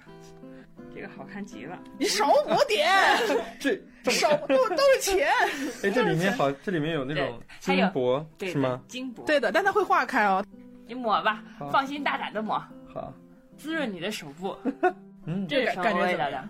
[0.91, 1.77] 这个好看极了。
[1.99, 2.89] 你少抹点，
[3.61, 5.27] 这这么少都都是钱。
[5.85, 8.81] 哎，这里面好，这里面有那种金箔对是吗？？
[8.87, 9.23] 金箔。
[9.27, 10.43] 对的，但它会化开哦。
[10.87, 12.57] 你抹吧，放心大胆的抹，
[12.91, 13.13] 好，
[13.55, 14.57] 滋润你的手部。
[15.27, 16.43] 嗯，这是什么感觉味道的？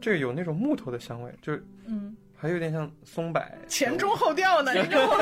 [0.00, 3.42] 这个有那种木头的香味，就是嗯，还有点像松柏。
[3.66, 5.16] 前中后调呢，你跟我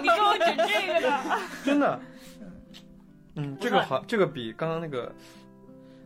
[0.00, 1.20] 你给我整这个的。
[1.62, 2.00] 真的，
[3.36, 5.12] 嗯，这个好，这个比刚刚那个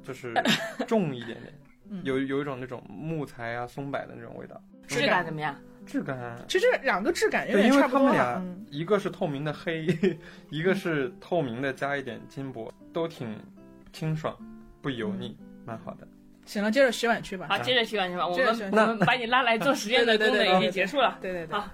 [0.02, 0.32] 就是
[0.86, 1.52] 重一点点，
[1.90, 5.54] 嗯有有一种那种木材啊、松柏的那种味道，质感怎么样？
[5.86, 6.36] 质感。
[6.46, 9.86] 其实两个质感有对，因为点差不多他们俩一个是透明的黑，
[10.50, 13.38] 一个是透明的加一点金箔，都挺
[13.92, 14.36] 清爽，
[14.82, 16.06] 不油腻，蛮好的。
[16.44, 17.46] 行了，接着洗碗去吧。
[17.48, 18.26] 好，接着洗碗去吧。
[18.26, 21.18] 我们我们把你拉来做实验的 功能已经结束了。
[21.20, 21.68] 对对对，好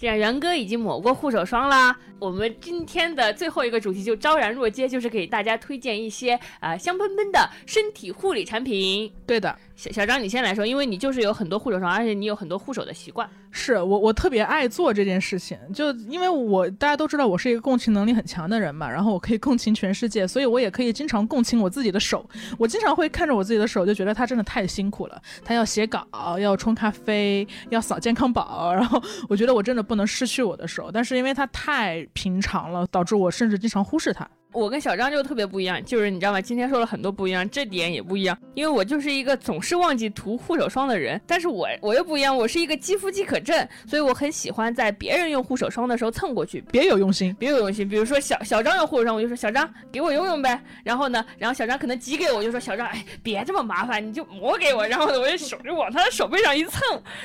[0.00, 9.12] 既然元哥已经抹过护手霜啦，我们今天的最后一个主题就昭然若揭，就是给大家推荐一些啊、香喷喷的身体护理产品。
[9.26, 13.26] 对的，小小张，你先来说，因为你就是有很多护手霜，而且你有很多护手的习惯。
[13.50, 22.28] 是我我特别爱做这件事情，就因为我大家都知道我是一个共情能力很强的人嘛，然后我可以共情全世界，所以我也可以经常共情我自己的手。
[22.58, 26.06] 我经常会看着我自己的手，就觉得他真的太辛苦了，他要写稿，
[26.38, 34.28] 要冲咖啡，要扫健康宝，然后我觉得我真的不能失去我的手，但是因为它太平常了，导致我甚至经常忽视它。
[34.52, 36.40] 我跟小张就特别不一样，就是你知道吗？
[36.40, 46.60] 今天说了很多不一样，这点也不一样，因为我就是一个总是忘记涂护手霜的人，但是我我又不一样，我是一个肌肤饥渴症，所以我很喜欢在别人用护手霜的时候蹭过去。
[46.72, 50.60] 别有用心，别有用心，比如说小小张用护手霜，我就说小张给我用用呗。
[50.82, 54.86] 然后呢，然后小张可能挤给我，我就说小张，哎，别这么麻烦，你就抹给我。
[54.86, 56.80] 然后呢，我就手就往他的手背上一蹭。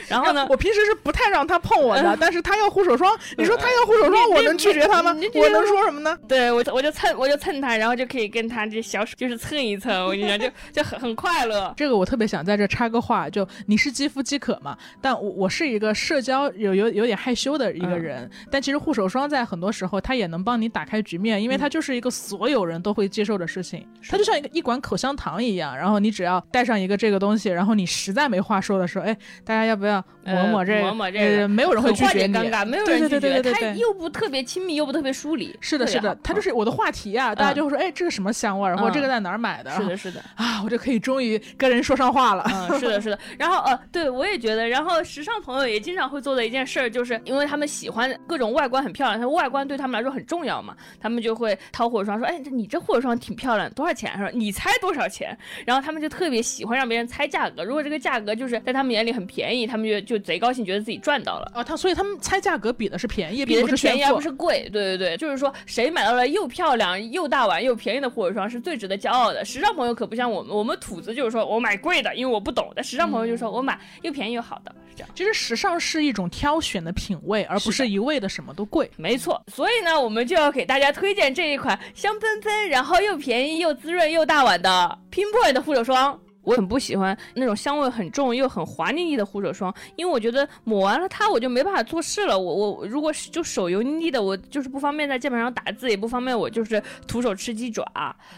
[0.07, 5.15] 然后呢，我平时是不太让他碰我的， 但是他要护手霜，你说他要护手霜，你我能拒绝他吗？
[5.33, 6.17] 我能说什么呢？
[6.27, 11.73] 对我我就蹭我就蹭他，然后就可以跟他这小手就是蹭一蹭，我跟你讲，就就很很快乐。
[11.77, 30.79] 这个我特别想在这插个话，就你是肌肤饥渴嘛，但我我是一个社交有有有点害羞的一个人，但其实护手霜在很多时候它也能帮你打开局面，因为它就是一个所有人都会接受的事情，它就像一个一管口香糖一样，然后你只要带上一个这个东西，然后你实在没话说的时候，哎，大家要不要抹抹这个？
[30.79, 32.33] 呃抹抹这个呃没有人会拒绝你。
[32.33, 35.55] 解尴尬，没有人拒绝，对对对对对对他又不特别亲密，又不特别疏离。
[35.61, 39.69] 是的，是的特别好，它就是我的话题啊，大家就会说，哎，这个什么香味儿，或者嗯这个在哪儿买的？
[39.71, 40.19] 是的，是的。
[40.35, 42.43] 啊，我就可以终于跟人说上话了。
[42.51, 43.19] 嗯，是的，是的。
[43.37, 54.11] 然后呃，对我也觉得，然后时尚朋友也经常会做的一件事儿，就是因为他们喜欢各种外观很漂亮，他外观对他们来说很重要嘛，他们就会掏护手霜说，哎，这你这护手霜挺漂亮，多少钱？
[54.17, 55.37] 说你猜多少钱？
[55.65, 61.51] 然后他们就特别喜欢让别人猜价格，如果这个价格就是在他们眼里很便宜，他们就就贼高兴，觉得自己赚到了。
[61.55, 64.25] 啊，他所以他们猜价格比的是便宜，比的是便宜而不。
[64.25, 69.43] 是贵，对对对，就是说谁买到了又漂亮又大碗又便宜的护手霜是最值得骄傲的。
[69.45, 72.71] 时尚朋友可不像我们，我们土子就是说我买贵的，因为我不懂。
[72.75, 75.09] 但时尚朋友就说我买又便宜又好的，是这样。
[75.15, 78.89] 其实时尚是一种挑选的品味，而不是一味的什么都贵。
[78.97, 86.19] 没错，所以呢，我们就要给大家推荐这一款香喷喷，然后又便宜又滋润又大碗的 Pinpoint 的护手霜。
[86.45, 92.39] 我很不喜欢那种香味很重又很滑腻腻的护手霜，因为我觉得抹完了它我就没办法做事了。
[92.39, 97.83] 我我如果是就手油腻腻的，我就是不方便在键盘上打字，也不方便我就是徒手吃鸡爪。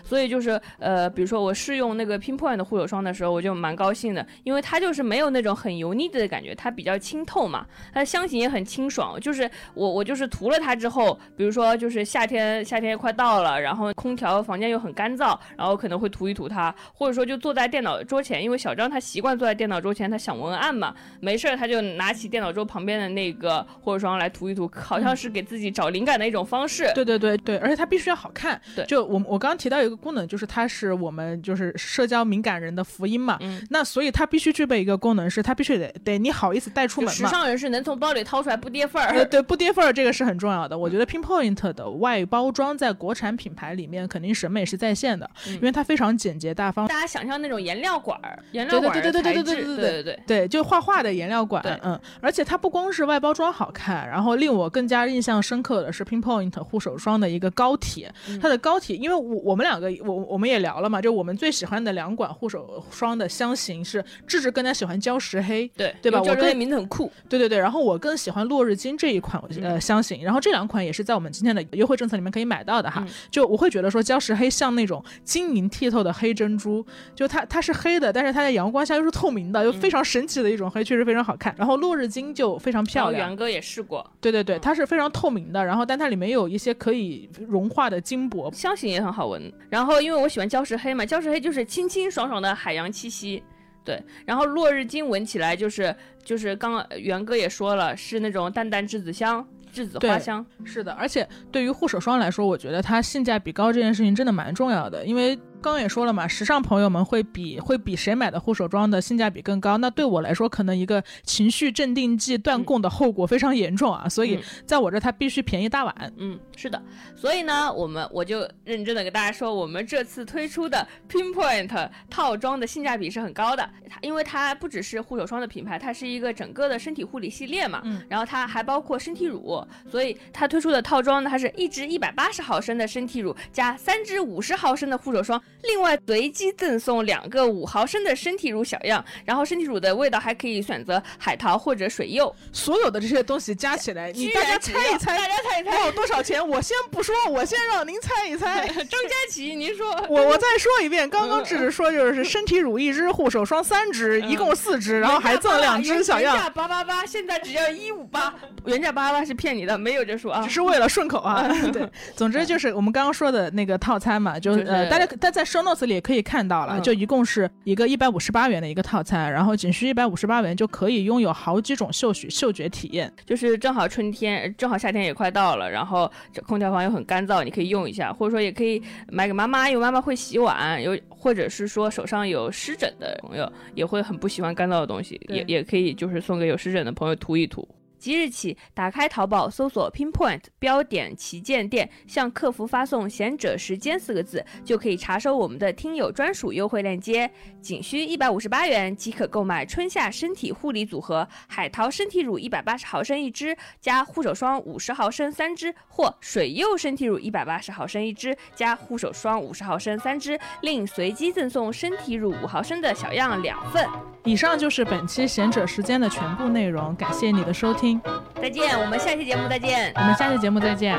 [0.04, 9.20] 所以就是呃，比如说我试用那个 Pinpoint 的护手霜的时候，我就蛮高兴的，因为它就是没有那种很油腻的感觉，它比较清透嘛，它的香型也很清爽。
[9.20, 26.92] 就是我我就是涂了它之后，比如说就是夏天夏天快到了，然后空调房间又很干燥，然后可能会涂一涂它，或者说就坐在电脑桌前，因为小张他习惯坐在电脑桌前，他想文案嘛，没事儿他就拿起电脑桌旁边的那个护手霜来涂一涂，好像是给自己找灵感的一种方式。
[26.94, 28.60] 对对对对，而且它必须要好看。
[28.76, 33.38] 对就我我刚刚提到一个功能，就是它是我们就是社交敏感人的福音嘛。
[33.42, 37.14] 嗯那所以它必须具备一个功能，是它必须得得你好意思带出门嘛。
[37.14, 39.26] 时尚人士能从包里掏出来不跌份呃，儿。
[39.26, 40.78] 对，不跌份儿这个是很重要的。
[40.78, 46.88] 我觉得 Pinpoint 的外包装在国产品牌里面肯定审美是在线的，嗯因为它非常简洁大方。
[46.88, 50.20] 大家想象那种颜料管儿，颜料管儿对对对对对对对对对对。
[50.26, 67.12] 对，就画画的颜料管，嗯，而且它不光是外包装好看，然后令我更加印象深刻的是 Pinpoint 护手霜的一个膏体，嗯它的膏体，因为我我们两个我我们也聊了嘛，就我们最喜欢的两管护手霜的香型是智智更加喜欢礁石黑，对对吧我跟因为这个名字很酷。
[67.30, 73.04] 对对对，然后我更喜欢落日金这一款呃香型，然后这两款也是在我们今天的优惠政策里面可以买到的哈。
[73.06, 76.86] 嗯就我会觉得说礁石黑像那种晶莹剔透的黑珍珠，
[77.16, 81.56] 就它它是黑的，但是它在阳光下又是透明的，又非常神奇的一种黑，确实非常好看。
[81.58, 89.54] 然后落日金就非常漂亮，元哥也试过，对对对，它是非常透明的，然后但它里面有一些可以融化的金箔，香型也很好闻。
[89.70, 93.44] 然后因为我喜欢礁石黑嘛，礁石黑就是清清爽爽的海洋气息。
[93.86, 100.46] 对，然后落日金闻起来就是就是刚刚元哥也说了，是那种淡淡栀子香、栀子花香。
[100.66, 105.38] 是的，而且对于护手霜来说，我觉得它性价比高这件事情真的蛮重要的，因为。
[105.60, 109.78] 刚刚也说了嘛，时尚朋友们会比会比谁买的护手霜的性价比更高。
[109.80, 116.14] 那对我来说，可能一个情绪镇定剂断供的后果非常严重啊，所以在我这它必须便宜大碗。
[116.18, 116.82] 嗯，是的。
[117.16, 123.68] 所以呢，我们我就认真的给大家说，我们这次推出的 Pinpoint 套装的性价比是很高的。
[123.90, 127.82] 它因为它不只是护手霜的品牌，它是一个整个的身体护理系列嘛。
[127.84, 128.02] 嗯。
[128.08, 135.42] 然后它还包括身体乳，所以它推出的套装呢，它是一支一百八十毫升的身体乳加三支五十毫升的护手霜。
[135.64, 142.34] 另外随机赠送两个五毫升的身体乳小样，然后身体乳的味道还可以选择海淘或者水柚。
[142.54, 146.46] 所有的这些东西加起来， 你大家猜一猜， 大家猜一猜要多少钱？
[146.48, 148.66] 我先不说，我先让您猜一猜。
[148.68, 149.88] 张佳琪，您说。
[150.10, 156.36] 我我再说一遍，刚刚只是说就是身体乳一支，护手霜三支，一共四支，然后还赠两支小样。
[156.36, 158.34] 原价八八八，现在只要一五八。
[158.66, 161.48] 原价八八八是骗你的，没有这数啊，只是为了顺口啊。
[161.72, 173.12] 对，总之就是我们刚刚说的那个套餐嘛，就是呃，大家大家在 show notes 里也可以看到了，就一共是一个一百五十八元的一个套餐，然后仅需一百五十八元就可以拥有好几种嗅觉嗅觉体验。
[173.26, 187.68] 就是正好春天，正好夏天也快到了，然后这空调房又很干燥，你可以用一下，或者说也可以买给妈妈，因为妈妈会洗碗，有或者是说手上有湿疹的朋友也会很不喜欢干燥的东西，也也可以就是送给有湿疹的朋友涂一涂。
[188.08, 197.30] 即日起，打开淘宝搜索 Pinpoint 标点旗舰店，向客服发送“贤者时间”四个字，就可以查收我们的听友专属优惠链接。
[197.60, 213.86] 仅需一百五十八元即可购买春夏身体护理组合：海淘身体乳一百八十毫升一支，加护手霜五十毫升三支，或水柚身体乳一百八十毫升一支，加护手霜五十毫升三支，另随机赠送身体乳五毫升的小样两份。
[214.24, 217.97] 以上就是本期贤者时间的全部内容，感谢你的收听。
[218.42, 219.92] 再见，我们下期节目再见。
[219.96, 220.98] 我们下期节目再见。